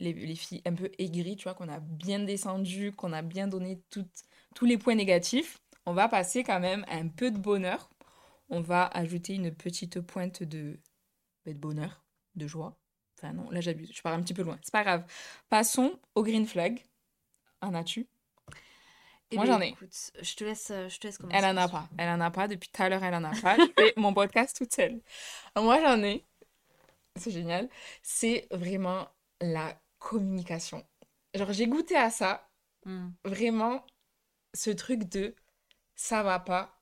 les, 0.00 0.12
les 0.12 0.34
filles 0.34 0.62
un 0.66 0.74
peu 0.74 0.90
aigries, 0.98 1.36
tu 1.36 1.44
vois, 1.44 1.54
qu'on 1.54 1.68
a 1.68 1.80
bien 1.80 2.18
descendu, 2.20 2.92
qu'on 2.92 3.12
a 3.12 3.22
bien 3.22 3.46
donné 3.48 3.80
toutes- 3.90 4.24
tous 4.54 4.64
les 4.66 4.78
points 4.78 4.94
négatifs, 4.94 5.58
on 5.86 5.92
va 5.94 6.08
passer 6.08 6.42
quand 6.44 6.60
même 6.60 6.84
à 6.88 6.94
un 6.96 7.08
peu 7.08 7.30
de 7.30 7.38
bonheur. 7.38 7.90
On 8.50 8.60
va 8.60 8.86
ajouter 8.88 9.34
une 9.34 9.52
petite 9.54 10.00
pointe 10.00 10.42
de, 10.42 10.78
bah, 11.46 11.52
de 11.52 11.58
bonheur, 11.58 12.04
de 12.36 12.46
joie. 12.46 12.78
Enfin 13.18 13.32
non, 13.32 13.50
là 13.50 13.60
j'abuse, 13.60 13.90
je 13.92 14.02
pars 14.02 14.12
un 14.12 14.22
petit 14.22 14.34
peu 14.34 14.42
loin. 14.42 14.58
C'est 14.62 14.72
pas 14.72 14.84
grave. 14.84 15.04
Passons 15.48 15.98
au 16.14 16.22
green 16.22 16.46
flag. 16.46 16.82
En 17.62 17.74
as-tu? 17.74 18.06
Eh 19.30 19.36
Moi, 19.36 19.46
ben, 19.46 19.52
j'en 19.54 19.60
ai. 19.62 19.68
écoute, 19.68 20.12
je 20.20 20.34
te 20.34 20.44
laisse, 20.44 20.70
euh, 20.70 20.88
je 20.88 20.98
te 20.98 21.06
laisse 21.06 21.18
commencer. 21.18 21.38
Elle 21.38 21.44
en 21.46 21.56
a 21.56 21.68
pas. 21.68 21.88
Elle 21.96 22.08
en 22.10 22.20
a 22.20 22.30
pas. 22.30 22.46
Depuis 22.46 22.68
tout 22.68 22.82
à 22.82 22.88
l'heure, 22.88 23.02
elle 23.02 23.14
en 23.14 23.24
a 23.24 23.34
pas. 23.40 23.56
Je 23.56 23.64
fais 23.76 23.94
mon 23.96 24.12
podcast 24.12 24.56
toute 24.56 24.72
seule. 24.74 25.00
Moi, 25.56 25.80
j'en 25.80 26.02
ai. 26.02 26.24
C'est 27.16 27.30
génial. 27.30 27.68
C'est 28.02 28.46
vraiment 28.50 29.08
la 29.40 29.80
communication. 30.08 30.84
Genre, 31.34 31.52
j'ai 31.52 31.66
goûté 31.66 31.96
à 31.96 32.10
ça. 32.10 32.48
Hmm. 32.86 33.10
Vraiment, 33.24 33.84
ce 34.54 34.70
truc 34.70 35.04
de 35.08 35.34
ça 35.96 36.22
va 36.22 36.38
pas, 36.40 36.80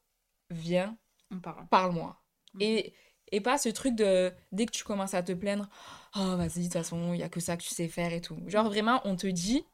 viens, 0.51 0.97
On 1.31 1.41
parle. 1.41 1.67
parle-moi. 1.71 2.23
Mhm. 2.55 2.63
Et, 2.63 2.95
et 3.33 3.41
pas 3.41 3.59
ce 3.59 3.69
truc 3.71 3.95
de 3.95 4.33
dès 4.53 4.67
que 4.67 4.73
tu 4.73 4.85
commences 4.85 5.15
à 5.15 5.23
te 5.23 5.33
plaindre, 5.33 5.69
oh 6.17 6.37
vas-y, 6.37 6.59
de 6.61 6.63
toute 6.65 6.73
façon, 6.75 7.15
il 7.15 7.21
y 7.21 7.23
a 7.23 7.29
que 7.29 7.41
ça 7.41 7.57
que 7.57 7.63
tu 7.63 7.71
sais 7.75 7.89
faire 7.89 8.13
et 8.13 8.21
tout. 8.21 8.39
Genre, 8.49 8.67
vraiment, 8.67 9.01
on 9.05 9.17
te 9.17 9.27
dit, 9.29 9.65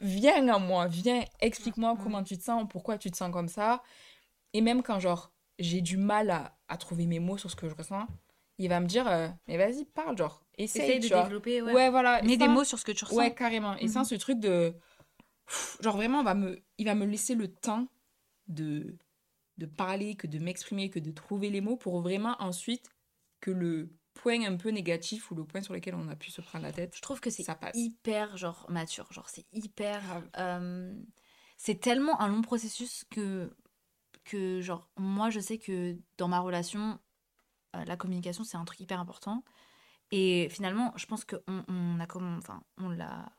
viens 0.00 0.48
à 0.48 0.58
moi, 0.58 0.86
viens, 0.88 1.24
explique-moi 1.40 1.94
Mhm. 1.94 2.00
comment 2.02 2.24
tu 2.24 2.38
te 2.38 2.42
sens, 2.44 2.66
pourquoi 2.70 2.98
tu 2.98 3.10
te 3.10 3.16
sens 3.16 3.32
comme 3.32 3.48
ça. 3.48 3.82
Et 4.54 4.60
même 4.62 4.82
quand, 4.82 5.00
genre, 5.00 5.32
j'ai 5.58 5.80
du 5.82 5.96
mal 5.98 6.30
à, 6.30 6.58
à 6.68 6.76
trouver 6.78 7.06
mes 7.06 7.20
mots 7.20 7.38
sur 7.38 7.50
ce 7.50 7.56
que 7.56 7.68
je 7.68 7.74
ressens, 7.74 8.06
il 8.58 8.68
va 8.68 8.80
me 8.80 8.86
dire, 8.86 9.06
euh, 9.08 9.28
mais 9.46 9.56
vas-y, 9.56 9.84
parle, 9.84 10.16
genre, 10.18 10.42
essaye, 10.56 10.82
Essaye 10.82 11.00
de 11.00 11.08
vois. 11.08 11.22
développer, 11.24 11.62
ouais. 11.62 11.72
Ouais, 11.72 11.90
voilà. 11.90 12.22
Et 12.22 12.26
Mets 12.26 12.36
des 12.36 12.46
ça- 12.46 12.50
mots 12.52 12.64
sur 12.64 12.78
ce 12.78 12.84
que 12.84 12.92
tu 12.92 13.04
ressens. 13.04 13.16
Ouais, 13.16 13.34
carrément. 13.34 13.76
Et 13.76 13.88
sans 13.88 14.00
Mhm. 14.00 14.04
ce 14.06 14.14
truc 14.16 14.40
de. 14.40 14.74
Genre 15.80 15.96
vraiment, 15.96 16.20
on 16.20 16.24
va 16.24 16.34
me... 16.34 16.60
il 16.76 16.84
va 16.84 16.94
me 16.94 17.06
laisser 17.06 17.34
le 17.34 17.48
temps 17.48 17.88
de, 18.48 18.98
de 19.56 19.66
parler, 19.66 20.14
que 20.14 20.26
de 20.26 20.38
m'exprimer, 20.38 20.90
que 20.90 20.98
de 20.98 21.10
trouver 21.10 21.50
les 21.50 21.60
mots 21.60 21.76
pour 21.76 22.00
vraiment 22.00 22.36
ensuite 22.40 22.90
que 23.40 23.50
le 23.50 23.90
point 24.14 24.42
un 24.44 24.56
peu 24.56 24.70
négatif 24.70 25.30
ou 25.30 25.36
le 25.36 25.44
point 25.44 25.62
sur 25.62 25.72
lequel 25.74 25.94
on 25.94 26.08
a 26.08 26.16
pu 26.16 26.30
se 26.30 26.40
prendre 26.40 26.64
la 26.64 26.72
tête, 26.72 26.94
Je 26.96 27.00
trouve 27.02 27.20
que 27.20 27.30
c'est 27.30 27.44
ça 27.44 27.56
hyper 27.74 28.36
genre 28.36 28.66
mature, 28.68 29.10
genre 29.12 29.28
c'est 29.28 29.46
hyper 29.52 30.02
euh, 30.38 30.92
c'est 31.56 31.78
tellement 31.80 32.20
un 32.20 32.26
long 32.28 32.42
processus 32.42 33.04
que 33.10 33.54
que 34.24 34.60
genre 34.60 34.90
moi 34.96 35.30
je 35.30 35.38
sais 35.38 35.58
que 35.58 35.96
dans 36.16 36.26
ma 36.28 36.40
relation 36.40 36.98
euh, 37.76 37.84
la 37.84 37.96
communication 37.96 38.44
c'est 38.44 38.56
un 38.56 38.64
truc 38.64 38.80
hyper 38.80 39.00
important. 39.00 39.44
Et 40.10 40.48
finalement 40.50 40.92
je 40.96 41.06
pense 41.06 41.24
que 41.24 41.36
on, 41.46 42.00
a 42.00 42.06
comme 42.06 42.38
enfin 42.38 42.62
on 42.78 42.88
l'a 42.88 43.30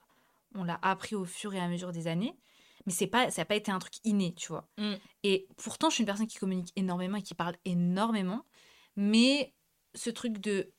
on 0.56 0.64
l'a 0.64 0.80
appris 0.82 1.16
au 1.16 1.26
fur 1.26 1.54
et 1.54 1.60
à 1.60 1.68
mesure 1.68 1.92
des 1.92 2.08
années 2.08 2.38
mais 2.86 2.94
c'est 2.94 3.08
pas 3.08 3.32
ça 3.32 3.42
n'a 3.42 3.46
pas 3.46 3.56
été 3.56 3.72
un 3.72 3.80
truc 3.80 3.96
inné 4.04 4.34
tu 4.36 4.50
vois. 4.50 4.70
Mm. 4.78 4.94
et 5.24 5.48
pourtant 5.58 5.90
je 5.90 5.96
suis 5.96 6.04
une 6.04 6.08
personne 6.08 6.28
qui 6.28 6.38
communique 6.38 6.72
énormément 6.76 7.18
et 7.18 7.24
qui 7.24 7.34
parle 7.34 7.56
énormément 7.66 8.46
mais 8.96 9.54
ce 9.96 10.10
truc 10.10 10.38
de 10.38 10.72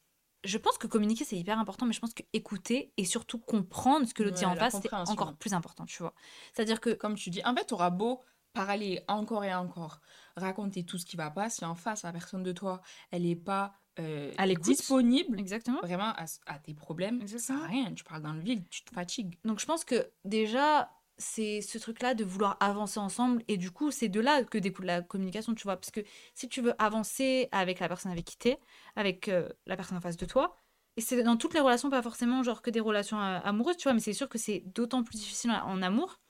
je 0.44 0.58
pense 0.58 0.78
que 0.78 0.86
communiquer 0.86 1.24
c'est 1.24 1.36
hyper 1.36 1.58
important 1.58 1.86
mais 1.86 1.92
je 1.92 2.00
pense 2.00 2.14
que 2.14 2.22
écouter 2.32 2.92
et 2.96 3.04
surtout 3.04 3.38
comprendre 3.38 4.06
ce 4.06 4.14
que 4.14 4.22
l'autre 4.22 4.36
dit 4.36 4.44
Ouais, 4.44 4.52
en 4.52 4.56
face 4.56 4.76
c'est 4.80 4.92
encore 4.92 5.34
plus 5.36 5.52
important 5.52 5.84
tu 5.86 6.02
vois. 6.02 6.14
C'est 6.54 6.62
à 6.62 6.64
dire 6.64 6.80
que 6.80 6.90
Comme 6.90 7.14
tu 7.14 7.30
dis, 7.30 7.42
en 7.44 7.54
fait, 7.54 7.72
auras 7.72 7.90
beau 7.90 8.22
parler 8.52 9.02
encore 9.08 9.44
et 9.44 9.54
encore, 9.54 10.00
raconter 10.36 10.84
tout 10.84 10.98
ce 10.98 11.06
qui 11.06 11.16
va 11.16 11.30
pas, 11.30 11.50
si 11.50 11.64
en 11.64 11.74
face, 11.74 12.02
la 12.02 12.12
personne 12.12 12.42
de 12.42 12.52
toi, 12.52 12.80
elle 13.10 13.26
est 13.26 13.36
pas 13.36 13.74
euh, 13.98 14.32
À 14.38 14.46
disponible 14.46 15.38
exactement 15.38 15.80
vraiment 15.82 16.12
à, 16.16 16.24
à 16.46 16.58
tes 16.58 16.74
problèmes, 16.74 17.26
ça 17.26 17.38
sert 17.38 17.62
à 17.62 17.66
rien. 17.66 17.92
Tu 17.92 18.04
parles 18.04 18.22
dans 18.22 18.32
le 18.32 18.40
vide, 18.40 18.64
tu 18.70 18.82
te 18.84 18.94
fatigues. 18.94 19.38
Donc 19.44 19.60
je 19.60 19.66
pense 19.66 19.84
que 19.84 20.10
déjà, 20.24 20.90
c'est 21.18 21.60
ce 21.60 21.78
truc-là 21.78 22.14
de 22.14 22.24
vouloir 22.24 22.56
avancer 22.60 22.98
ensemble. 22.98 23.42
Et 23.48 23.56
du 23.56 23.70
coup, 23.70 23.90
c'est 23.90 24.08
de 24.08 24.20
là 24.20 24.42
que 24.42 24.58
découle 24.58 24.86
la 24.86 25.02
communication, 25.02 25.54
tu 25.54 25.64
vois. 25.64 25.76
Parce 25.76 25.90
que 25.90 26.00
si 26.34 26.48
tu 26.48 26.62
veux 26.62 26.74
avancer 26.82 27.48
avec 27.52 27.78
la 27.78 27.88
personne 27.88 28.10
avec 28.10 28.24
qui 28.24 28.38
t'es, 28.38 28.58
avec 28.96 29.28
euh, 29.28 29.48
la 29.66 29.76
personne 29.76 29.98
en 29.98 30.00
face 30.00 30.16
de 30.16 30.26
toi, 30.26 30.56
et 30.96 31.00
c'est 31.00 31.22
dans 31.22 31.36
toutes 31.36 31.54
les 31.54 31.60
relations, 31.60 31.90
pas 31.90 32.02
forcément 32.02 32.42
genre 32.42 32.62
que 32.62 32.70
des 32.70 32.80
relations 32.80 33.20
euh, 33.20 33.38
amoureuses, 33.44 33.76
tu 33.76 33.84
vois, 33.84 33.92
mais 33.92 34.00
c'est 34.00 34.12
sûr 34.12 34.28
que 34.28 34.38
c'est 34.38 34.62
d'autant 34.66 35.02
plus 35.02 35.18
difficile 35.18 35.50
en 35.50 35.82
amour. 35.82 36.20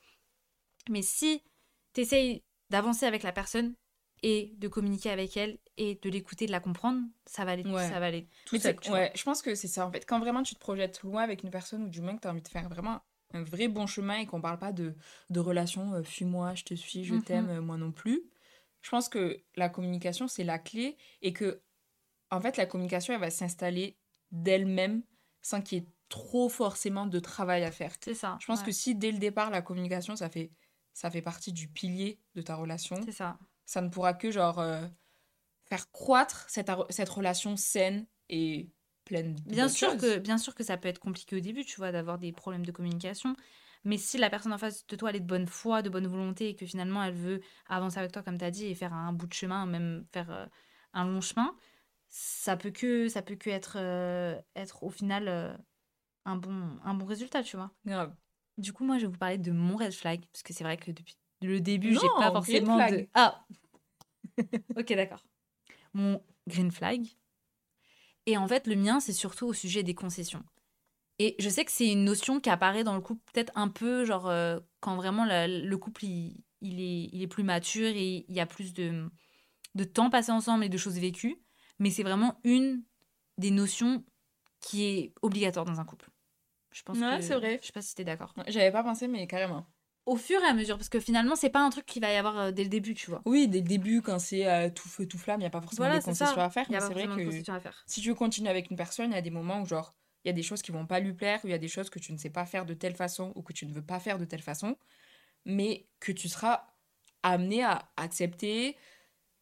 Mais 0.88 1.02
si 1.02 1.42
tu 1.94 2.00
essayes 2.03 2.44
d'avancer 2.70 3.07
avec 3.07 3.22
la 3.22 3.33
personne 3.33 3.74
et 4.22 4.55
de 4.59 4.68
communiquer 4.68 5.11
avec 5.11 5.37
elle 5.37 5.59
et 5.76 5.94
de 6.03 6.11
l'écouter, 6.11 6.46
de 6.46 6.53
la 6.53 6.61
comprendre, 6.61 7.00
ça 7.26 7.44
va 7.44 7.53
aller, 7.53 7.64
Ouais. 7.64 7.88
ça 7.88 8.00
va 8.00 8.07
aller 8.07 8.29
tout 8.44 8.57
Mais 8.57 8.61
seul, 8.61 8.76
ouais, 8.90 9.12
je 9.14 9.22
pense 9.22 9.42
que 9.42 9.55
c'est 9.55 9.68
ça 9.68 9.87
en 9.87 9.90
fait. 9.92 10.05
Quand 10.07 10.20
vraiment 10.20 10.42
tu 10.42 10.55
te 10.55 10.61
projettes 10.61 11.03
loin 11.03 11.22
avec 11.22 11.42
une 11.42 11.50
personne 11.50 11.85
ou 11.85 11.88
du 11.88 12.00
moins 12.00 12.16
que 12.16 12.20
tu 12.20 12.29
as 12.29 12.31
envie 12.31 12.42
de 12.42 12.48
faire 12.48 12.68
vraiment 12.68 13.00
un 13.33 13.42
vrai 13.42 13.68
bon 13.68 13.87
chemin 13.87 14.18
et 14.18 14.26
qu'on 14.26 14.40
parle 14.40 14.59
pas 14.59 14.72
de, 14.72 14.94
de 15.31 15.40
relation 15.40 15.94
euh, 15.94 16.03
fuis-moi, 16.03 16.55
je 16.55 16.64
te 16.64 16.74
suis, 16.74 17.05
je 17.05 17.14
Mhm. 17.14 17.22
t'aime, 17.22 17.48
euh, 17.48 17.61
moi 17.62 17.76
non 17.76 17.92
plus. 17.92 18.22
Je 18.83 18.90
pense 18.90 19.09
que 19.09 19.42
la 19.57 19.68
communication 19.68 20.26
c'est 20.29 20.44
la 20.44 20.59
clé 20.59 20.96
et 21.22 21.33
que 21.33 21.62
en 22.31 22.40
fait 22.40 22.57
la 22.57 22.66
communication 22.66 23.14
elle 23.14 23.20
va 23.20 23.31
s'installer 23.31 23.98
d'elle-même 24.33 25.03
sans 25.42 25.62
qu'il 25.62 25.79
y 25.79 25.83
ait 25.83 25.88
trop 26.09 26.48
forcément 26.48 27.07
de 27.07 27.18
travail 27.20 27.64
à 27.64 27.70
faire. 27.72 27.94
C'est 28.00 28.14
ça. 28.14 28.38
Je 28.38 28.46
pense 28.46 28.61
ouais. 28.61 28.64
que 28.64 28.72
si 28.72 28.94
dès 28.94 29.12
le 29.12 29.18
départ 29.18 29.50
la 29.50 29.62
communication 29.62 30.16
ça 30.16 30.29
fait 30.31 30.53
ça 31.00 31.10
fait 31.10 31.22
partie 31.22 31.52
du 31.52 31.68
pilier 31.68 32.20
de 32.34 32.42
ta 32.42 32.56
relation, 32.56 32.96
C'est 33.04 33.12
ça. 33.12 33.38
ça 33.66 33.80
ne 33.80 33.88
pourra 33.88 34.14
que 34.14 34.30
genre 34.30 34.58
euh, 34.58 34.86
faire 35.68 35.90
croître 35.92 36.46
cette, 36.48 36.70
cette 36.90 37.08
relation 37.08 37.56
saine 37.56 38.06
et 38.28 38.70
pleine 39.04 39.36
de 39.36 39.42
Bien 39.50 39.68
sûr, 39.68 39.90
choses. 39.90 40.00
que, 40.00 40.18
bien 40.18 40.38
sûr 40.38 40.54
que 40.54 40.62
ça 40.64 40.76
peut 40.76 40.88
être 40.88 40.98
compliqué 40.98 41.36
au 41.36 41.40
début, 41.40 41.64
tu 41.64 41.76
vois, 41.76 41.92
d'avoir 41.92 42.18
des 42.18 42.32
problèmes 42.32 42.66
de 42.66 42.72
communication. 42.72 43.34
Mais 43.84 43.96
si 43.96 44.18
la 44.18 44.28
personne 44.30 44.52
en 44.52 44.58
face 44.58 44.86
de 44.86 44.96
toi, 44.96 45.10
elle 45.10 45.16
est 45.16 45.20
de 45.20 45.26
bonne 45.26 45.46
foi, 45.46 45.82
de 45.82 45.88
bonne 45.88 46.06
volonté, 46.06 46.50
et 46.50 46.56
que 46.56 46.66
finalement, 46.66 47.02
elle 47.02 47.14
veut 47.14 47.40
avancer 47.66 47.98
avec 47.98 48.12
toi, 48.12 48.22
comme 48.22 48.38
tu 48.38 48.44
as 48.44 48.50
dit, 48.50 48.66
et 48.66 48.74
faire 48.74 48.92
un 48.92 49.12
bout 49.14 49.26
de 49.26 49.32
chemin, 49.32 49.64
même 49.66 50.06
faire 50.12 50.30
euh, 50.30 50.46
un 50.92 51.06
long 51.06 51.20
chemin, 51.22 51.56
ça 52.08 52.56
peut 52.56 52.70
que, 52.72 53.08
ça 53.08 53.22
peut 53.22 53.36
que 53.36 53.50
être, 53.50 53.76
euh, 53.78 54.38
être 54.56 54.82
au 54.82 54.90
final 54.90 55.58
un, 56.24 56.36
bon, 56.36 56.78
un 56.84 56.94
bon 56.94 57.06
résultat, 57.06 57.42
tu 57.42 57.56
vois. 57.56 57.72
Grave. 57.84 58.16
Du 58.60 58.72
coup, 58.72 58.84
moi, 58.84 58.98
je 58.98 59.02
vais 59.06 59.12
vous 59.12 59.18
parler 59.18 59.38
de 59.38 59.50
mon 59.52 59.76
red 59.76 59.92
flag, 59.92 60.20
parce 60.32 60.42
que 60.42 60.52
c'est 60.52 60.64
vrai 60.64 60.76
que 60.76 60.90
depuis 60.90 61.16
le 61.42 61.60
début, 61.60 61.94
j'ai 61.94 62.08
pas 62.18 62.30
green 62.30 62.32
forcément 62.32 62.76
flag. 62.76 63.00
de... 63.02 63.08
Ah 63.14 63.44
Ok, 64.76 64.92
d'accord. 64.94 65.24
Mon 65.94 66.22
green 66.46 66.70
flag. 66.70 67.06
Et 68.26 68.36
en 68.36 68.46
fait, 68.46 68.66
le 68.66 68.76
mien, 68.76 69.00
c'est 69.00 69.12
surtout 69.12 69.46
au 69.46 69.52
sujet 69.52 69.82
des 69.82 69.94
concessions. 69.94 70.44
Et 71.18 71.36
je 71.38 71.48
sais 71.48 71.64
que 71.64 71.72
c'est 71.72 71.90
une 71.90 72.04
notion 72.04 72.40
qui 72.40 72.50
apparaît 72.50 72.84
dans 72.84 72.94
le 72.94 73.00
couple 73.00 73.22
peut-être 73.32 73.52
un 73.54 73.68
peu, 73.68 74.04
genre, 74.04 74.28
euh, 74.28 74.58
quand 74.80 74.96
vraiment 74.96 75.24
la- 75.24 75.48
le 75.48 75.78
couple, 75.78 76.04
il, 76.04 76.42
il 76.60 76.80
est, 76.80 77.08
il 77.12 77.22
est 77.22 77.26
plus 77.26 77.42
mature 77.42 77.88
et 77.88 78.24
il 78.28 78.34
y 78.34 78.40
a 78.40 78.46
plus 78.46 78.72
de, 78.72 79.10
de 79.74 79.84
temps 79.84 80.10
passé 80.10 80.32
ensemble 80.32 80.64
et 80.64 80.68
de 80.68 80.78
choses 80.78 80.98
vécues. 80.98 81.36
Mais 81.78 81.90
c'est 81.90 82.02
vraiment 82.02 82.38
une 82.44 82.82
des 83.38 83.50
notions 83.50 84.04
qui 84.60 84.84
est 84.84 85.14
obligatoire 85.22 85.64
dans 85.64 85.80
un 85.80 85.84
couple. 85.84 86.09
Je 86.72 86.83
pense 86.83 86.98
Ouais, 86.98 87.16
que- 87.18 87.22
c'est 87.22 87.35
vrai. 87.35 87.59
Je 87.61 87.66
sais 87.66 87.72
pas 87.72 87.83
si 87.83 87.94
t'es 87.94 88.04
d'accord. 88.04 88.33
J'avais 88.48 88.70
pas 88.70 88.83
pensé, 88.83 89.09
mais 89.09 89.26
carrément. 89.26 89.66
Au 90.06 90.16
fur 90.16 90.40
et 90.40 90.46
à 90.46 90.54
mesure, 90.54 90.76
parce 90.76 90.88
que 90.88 90.98
finalement, 90.98 91.37
c'est 91.37 91.50
pas 91.50 91.61
un 91.61 91.70
truc 91.70 91.87
qu'il 91.87 92.02
va 92.02 92.11
y 92.12 92.16
avoir 92.16 92.38
euh, 92.38 92.50
dès 92.52 92.62
le 92.64 92.68
début, 92.70 92.94
tu 92.94 93.11
vois. 93.11 93.22
Oui, 93.26 93.48
dès 93.48 93.61
le 93.61 93.68
début, 93.68 94.02
quand 94.02 94.18
c'est 94.18 94.46
euh, 94.48 94.70
tout 94.70 94.88
feu, 94.88 95.06
tout 95.06 95.18
flamme, 95.18 95.40
il 95.40 95.44
n'y 95.44 95.46
a 95.46 95.50
pas 95.50 95.61
forcément 95.61 95.85
Voilà, 95.87 96.00
de 96.00 96.04
concessions 96.04 96.37
ça. 96.40 96.44
à 96.44 96.50
faire. 96.50 96.66
Y 96.68 96.72
Mais 96.72 96.80
c'est 96.80 96.94
vrai 96.94 97.06
que 97.06 97.24
concessions 97.24 97.54
à 97.54 97.61
faire. 97.61 97.85
si 97.87 98.00
tu 98.00 98.09
veux 98.09 98.14
continuer 98.14 98.48
avec 98.48 98.70
une 98.70 98.76
personne, 98.76 99.11
il 99.11 99.14
y 99.14 99.18
a 99.18 99.22
des 99.22 99.30
moments 99.30 99.61
où, 99.61 99.66
genre, 99.66 99.94
il 100.24 100.28
y 100.28 100.30
a 100.30 100.35
des 100.35 100.42
choses 100.42 100.62
qui 100.62 100.72
vont 100.72 100.87
pas 100.87 101.00
lui 101.00 101.12
plaire, 101.12 101.40
ou 101.44 101.48
il 101.48 101.50
y 101.50 101.54
a 101.54 101.59
des 101.59 101.68
choses 101.68 101.90
que 101.90 101.98
tu 101.98 102.12
ne 102.12 102.18
sais 102.18 102.30
pas 102.30 102.46
faire 102.46 102.66
de 102.66 102.74
telle 102.74 102.96
façon, 102.96 103.33
ou 103.37 103.42
que 103.42 103.52
tu 103.52 103.66
ne 103.66 103.72
veux 103.72 103.83
pas 103.85 104.00
faire 104.00 104.18
de 104.18 104.24
telle 104.24 104.42
façon, 104.42 104.76
mais 105.44 105.87
que 106.00 106.12
tu 106.12 106.28
seras 106.28 106.66
amené 107.22 107.62
à 107.62 107.90
accepter 107.96 108.76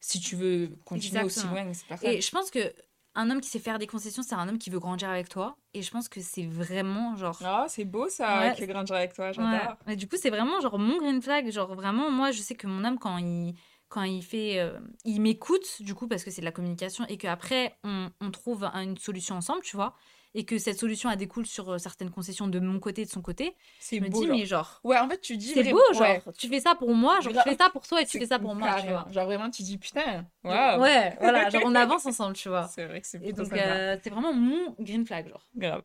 si 0.01 0.21
tu 0.21 0.37
veux 0.37 0.77
continuer 0.85 1.23
aussi 1.23 1.47
loin 1.47 1.63
avec 1.63 1.75
cette 1.77 1.87
personne. 1.89 2.11
Et 2.11 2.21
je 2.21 2.31
pense 2.31 2.51
que 2.51 2.75
un 3.15 3.31
homme 3.31 3.41
qui 3.41 3.49
sait 3.49 3.59
faire 3.59 3.79
des 3.79 3.87
concessions, 3.87 4.23
c'est 4.23 4.35
un 4.35 4.49
homme 4.49 4.59
qui 4.59 4.71
veut 4.71 4.79
grandir 4.79 5.09
avec 5.11 5.29
toi. 5.29 5.57
Et 5.75 5.83
je 5.83 5.91
pense 5.91 6.09
que 6.09 6.21
c'est 6.21 6.47
vraiment 6.47 7.17
genre. 7.17 7.39
Ah, 7.45 7.67
c'est 7.69 7.85
beau 7.85 8.09
ça, 8.09 8.39
Ouais. 8.41 8.55
le 8.59 8.67
grandir 8.67 8.95
avec 8.97 9.13
toi, 9.15 9.27
Ouais. 9.29 9.33
j'adore. 9.35 9.77
Mais 9.87 9.97
du 9.97 10.09
coup, 10.09 10.17
c'est 10.21 10.31
vraiment 10.31 10.61
genre 10.61 10.79
mon 10.79 10.99
green 10.99 11.21
flag. 11.21 11.51
Genre 11.51 11.75
vraiment, 11.75 12.11
moi, 12.11 12.31
je 12.31 12.41
sais 12.41 12.55
que 12.55 12.67
mon 12.67 12.85
homme, 12.85 12.99
quand 12.99 13.19
il, 13.19 13.55
quand 13.89 14.03
il 14.03 14.23
fait. 14.23 14.61
euh, 14.61 14.79
il 15.05 15.21
m'écoute, 15.21 15.81
du 15.81 15.95
coup, 15.95 16.07
parce 16.09 16.23
que 16.25 16.31
c'est 16.31 16.43
de 16.43 16.47
la 16.47 16.53
communication, 16.53 17.05
et 17.09 17.17
qu'après, 17.17 17.77
on, 17.85 18.11
on 18.21 18.31
trouve 18.31 18.65
un- 18.65 18.83
une 18.83 18.97
solution 18.99 19.35
ensemble, 19.37 19.63
tu 19.63 19.77
vois. 19.77 19.95
Et 20.35 20.45
que 20.45 20.59
cette 20.59 20.79
solution, 20.79 21.11
elle 21.11 21.17
découle 21.17 21.47
sur 21.47 21.71
euh, 21.71 21.79
certaines 21.79 22.11
concessions 22.11 22.49
de 22.49 22.61
mon 22.61 22.79
côté 22.81 23.03
et 23.03 23.05
de 23.07 23.11
son 23.11 23.23
côté. 23.23 23.57
Je 23.81 23.97
me 23.97 24.09
beau. 24.09 24.21
dis, 24.21 24.27
genre. 24.27 24.37
mais 24.37 24.47
genre. 24.47 24.81
Ouais, 24.85 24.99
en 24.99 25.09
fait, 25.09 25.21
tu 25.21 25.37
dis 25.37 25.49
C'est 25.55 25.71
beau, 25.71 25.81
genre. 25.93 26.03
ouais, 26.03 26.23
Tu 26.37 26.49
fais 26.49 26.61
ça 26.61 26.75
pour 26.75 26.95
moi, 26.95 27.21
genre, 27.21 27.33
tu 27.33 27.51
fais 27.51 27.57
ça 27.57 27.71
pour 27.71 27.87
toi 27.87 28.03
et 28.03 28.07
tu 28.07 28.19
fais 28.19 28.27
ça 28.27 28.39
pour 28.39 28.55
moi, 28.55 28.77
tu 28.81 28.89
vois. 28.89 29.07
Genre 29.11 29.25
vraiment, 29.25 29.51
tu 29.51 29.63
dis 29.63 29.79
putain, 29.79 30.27
waouh. 30.45 30.81
Ouais, 30.81 31.17
voilà, 31.21 31.49
genre 31.51 31.63
on 31.65 31.75
avance 31.75 32.05
ensemble, 32.07 32.35
tu 32.35 32.49
vois. 32.49 32.69
C'est 32.69 32.85
vrai 32.87 33.01
que 33.01 33.07
c'est 33.07 33.21
Et 33.25 33.33
donc, 33.33 33.53
euh, 33.53 33.97
c'est 34.03 34.11
vraiment 34.11 34.33
mon 34.35 34.75
green 34.79 35.07
flag, 35.07 35.29
genre. 35.29 35.49
Grave. 35.57 35.83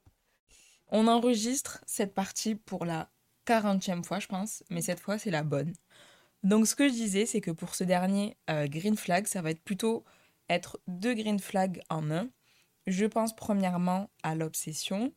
On 0.90 1.08
enregistre 1.08 1.82
cette 1.88 2.14
partie 2.14 2.56
pour 2.56 2.86
la 2.86 3.10
40e 3.48 4.04
fois, 4.04 4.20
je 4.20 4.28
pense, 4.28 4.64
mais 4.70 4.82
cette 4.82 5.00
fois, 5.00 5.18
c'est 5.18 5.32
la 5.32 5.44
bonne. 5.44 5.74
Donc, 6.44 6.68
ce 6.68 6.76
que 6.76 6.88
je 6.88 6.94
disais, 6.94 7.26
c'est 7.26 7.42
que 7.42 7.52
pour 7.52 7.74
ce 7.74 7.84
dernier 7.84 8.38
euh, 8.50 8.68
green 8.68 8.98
flag, 8.98 9.26
ça 9.28 9.42
va 9.42 9.50
être 9.50 9.64
plutôt 9.64 10.04
être 10.50 10.80
deux 10.88 11.14
green 11.14 11.40
flags 11.40 11.82
en 11.90 12.12
un. 12.12 12.28
Je 12.88 13.06
pense 13.06 13.36
premièrement 13.36 14.10
à 14.24 14.36
l'obsession, 14.36 15.14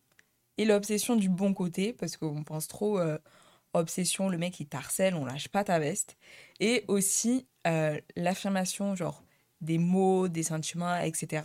et 0.59 0.65
l'obsession 0.65 1.17
du 1.17 1.29
bon 1.29 1.53
côté, 1.55 1.93
parce 1.93 2.17
qu'on 2.17 2.45
pense 2.45 2.69
trop 2.69 2.99
euh, 2.99 3.19
obsession, 3.75 4.29
le 4.29 4.39
mec 4.39 4.59
il 4.61 4.67
t'harcèle, 4.67 5.15
on 5.15 5.25
lâche 5.25 5.49
pas 5.49 5.65
ta 5.65 5.79
veste, 5.79 6.17
et 6.61 6.85
aussi 6.89 7.47
euh, 7.67 8.01
l'affirmation, 8.17 8.95
genre 8.95 9.23
des 9.63 9.79
mots, 9.79 10.29
des 10.29 10.43
sentiments, 10.43 10.97
etc. 10.99 11.43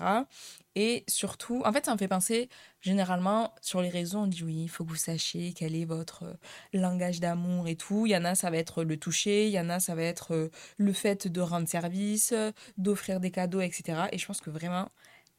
Et 0.75 1.05
surtout, 1.07 1.62
en 1.65 1.71
fait, 1.71 1.86
ça 1.86 1.93
me 1.93 1.97
fait 1.97 2.10
penser, 2.10 2.49
généralement, 2.81 3.53
sur 3.62 3.81
les 3.81 3.89
réseaux, 3.89 4.19
on 4.19 4.27
dit 4.27 4.43
oui, 4.43 4.63
il 4.63 4.67
faut 4.69 4.84
que 4.84 4.89
vous 4.89 4.95
sachiez 4.95 5.53
quel 5.53 5.75
est 5.75 5.86
votre 5.86 6.23
euh, 6.23 6.34
langage 6.73 7.19
d'amour 7.19 7.67
et 7.67 7.75
tout. 7.75 8.05
Il 8.05 8.12
y 8.12 8.17
en 8.17 8.25
a, 8.25 8.36
ça 8.36 8.49
va 8.49 8.57
être 8.57 8.84
le 8.84 8.97
toucher, 8.97 9.47
il 9.47 9.51
y 9.51 9.60
en 9.60 9.69
a, 9.69 9.79
ça 9.79 9.95
va 9.95 10.03
être 10.03 10.51
le 10.77 10.93
fait 10.93 11.27
de 11.27 11.41
rendre 11.41 11.67
service, 11.67 12.34
d'offrir 12.77 13.19
des 13.19 13.31
cadeaux, 13.31 13.62
etc. 13.62 14.03
Et 14.12 14.17
je 14.17 14.25
pense 14.25 14.41
que 14.41 14.49
vraiment, 14.49 14.89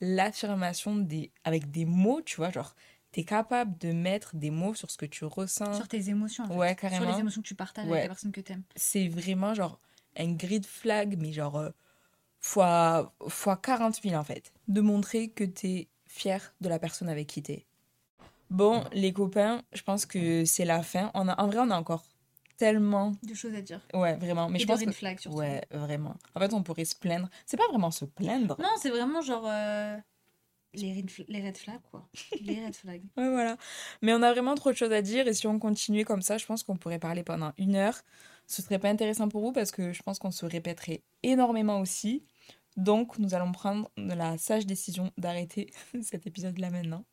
l'affirmation 0.03 0.97
des... 0.97 1.31
avec 1.45 1.71
des 1.71 1.87
mots, 1.87 2.21
tu 2.21 2.37
vois, 2.37 2.51
genre, 2.51 2.75
t'es 3.13 3.25
capable 3.25 3.79
de 3.79 3.93
mettre 3.93 4.37
des 4.37 4.51
mots 4.51 4.75
sur 4.75 4.91
ce 4.91 4.99
que 4.99 5.07
tu 5.07 5.25
ressens. 5.25 5.75
Sur 5.75 5.89
tes 5.89 6.11
émotions, 6.11 6.45
en 6.45 6.49
fait. 6.49 6.55
Ouais, 6.57 6.69
Sur 6.71 6.77
carrément. 6.77 7.13
les 7.15 7.21
émotions 7.21 7.41
que 7.41 7.47
tu 7.47 7.55
partages 7.55 7.87
Ouais. 7.87 7.93
avec 7.93 8.03
la 8.05 8.09
personne 8.09 8.33
que 8.33 8.41
t'aimes. 8.41 8.65
C'est 8.77 9.09
vraiment, 9.09 9.55
genre, 9.55 9.79
un 10.17 10.33
grid 10.33 10.67
flag, 10.67 11.17
mais 11.19 11.33
genre, 11.33 11.57
euh, 11.57 11.71
fois, 12.41 13.15
fois 13.29 13.57
40 13.57 14.03
000, 14.03 14.15
en 14.15 14.25
fait. 14.25 14.53
De 14.69 14.81
montrer 14.81 15.31
que 15.31 15.45
t'es 15.45 15.89
fier 16.07 16.55
de 16.61 16.69
la 16.69 16.79
personne 16.79 17.09
avec 17.09 17.27
qui 17.29 17.43
t'es. 17.43 17.67
Bon, 18.51 18.85
les 18.93 19.13
copains, 19.15 19.63
je 19.73 19.83
pense 19.83 20.05
que 20.05 20.45
c'est 20.45 20.67
la 20.67 20.83
fin. 20.83 21.11
On 21.15 21.27
a, 21.29 21.41
en 21.41 21.47
vrai, 21.47 21.59
on 21.61 21.71
a 21.71 21.79
encore 21.79 22.05
tellement... 22.67 23.13
Deux 23.23 23.35
choses 23.35 23.55
à 23.55 23.61
dire. 23.61 23.81
Ouais, 23.93 24.15
vraiment. 24.17 24.49
Mais 24.49 24.59
Et 24.59 24.61
je 24.61 24.67
de 24.67 24.73
pense 24.73 24.83
que... 24.85 24.91
flag, 24.93 25.19
surtout. 25.19 25.39
Ouais, 25.39 25.63
vraiment. 25.71 26.15
En 26.35 26.41
fait, 26.41 26.53
on 26.55 26.63
pourrait 26.63 26.85
se 26.85 26.95
plaindre. 26.97 27.29
C'est 27.47 27.57
pas 27.57 27.67
vraiment 27.69 27.91
se 27.91 28.05
plaindre. 28.05 28.57
Non, 28.61 28.69
c'est 28.81 28.91
vraiment 28.91 29.21
genre. 29.21 29.45
euh, 29.49 29.97
Les, 30.75 30.93
red 30.95 31.11
les 31.29 31.43
red 31.47 31.57
flags, 31.57 31.81
quoi. 31.91 32.09
Les 32.41 32.65
red 32.65 32.75
flags. 32.75 33.03
Ouais, 33.17 33.29
voilà. 33.31 33.57
Mais 34.01 34.13
on 34.15 34.23
a 34.23 34.33
vraiment 34.33 34.55
trop 34.55 34.71
de 34.71 34.77
choses 34.77 34.93
à 34.93 35.03
dire 35.03 35.27
et 35.29 35.35
si 35.35 35.47
on 35.47 35.59
continuait 35.59 36.05
comme 36.05 36.23
ça, 36.23 36.39
je 36.39 36.47
pense 36.47 36.63
qu'on 36.63 36.77
pourrait 36.77 36.99
parler 37.01 37.23
pendant 37.25 37.53
une 37.59 37.75
heure. 37.77 37.99
Ce 38.47 38.63
serait 38.63 38.79
pas 38.79 38.89
intéressant 38.91 39.29
pour 39.29 39.41
vous 39.43 39.53
parce 39.53 39.71
que 39.71 39.93
je 39.93 40.03
pense 40.03 40.19
qu'on 40.19 40.31
se 40.31 40.47
répéterait 40.47 41.03
énormément 41.23 41.81
aussi. 41.81 42.23
Donc, 42.77 43.19
nous 43.19 43.35
allons 43.35 43.53
prendre 43.53 43.91
la 43.97 44.39
sage 44.39 44.67
décision 44.67 45.11
d'arrêter 45.19 45.71
cet 46.03 46.27
épisode-là 46.27 46.71
maintenant. 46.71 47.05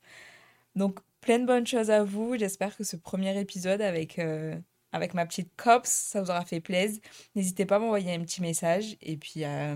Donc, 0.75 0.99
plein 1.21 1.39
de 1.39 1.45
bonnes 1.45 1.67
choses 1.67 1.89
à 1.91 2.03
vous. 2.03 2.37
J'espère 2.37 2.77
que 2.77 2.83
ce 2.85 2.95
premier 2.95 3.37
épisode 3.39 3.81
avec, 3.81 4.19
euh, 4.19 4.55
avec 4.91 5.13
ma 5.13 5.25
petite 5.25 5.51
cops, 5.55 5.89
ça 5.89 6.21
vous 6.21 6.29
aura 6.29 6.45
fait 6.45 6.61
plaisir. 6.61 7.01
N'hésitez 7.35 7.65
pas 7.65 7.77
à 7.77 7.79
m'envoyer 7.79 8.13
un 8.13 8.21
petit 8.21 8.41
message 8.41 8.97
et 9.01 9.17
puis 9.17 9.43
euh, 9.45 9.75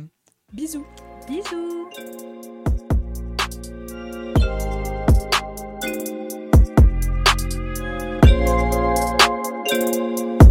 bisous 0.51 0.85
Bisous 1.27 2.32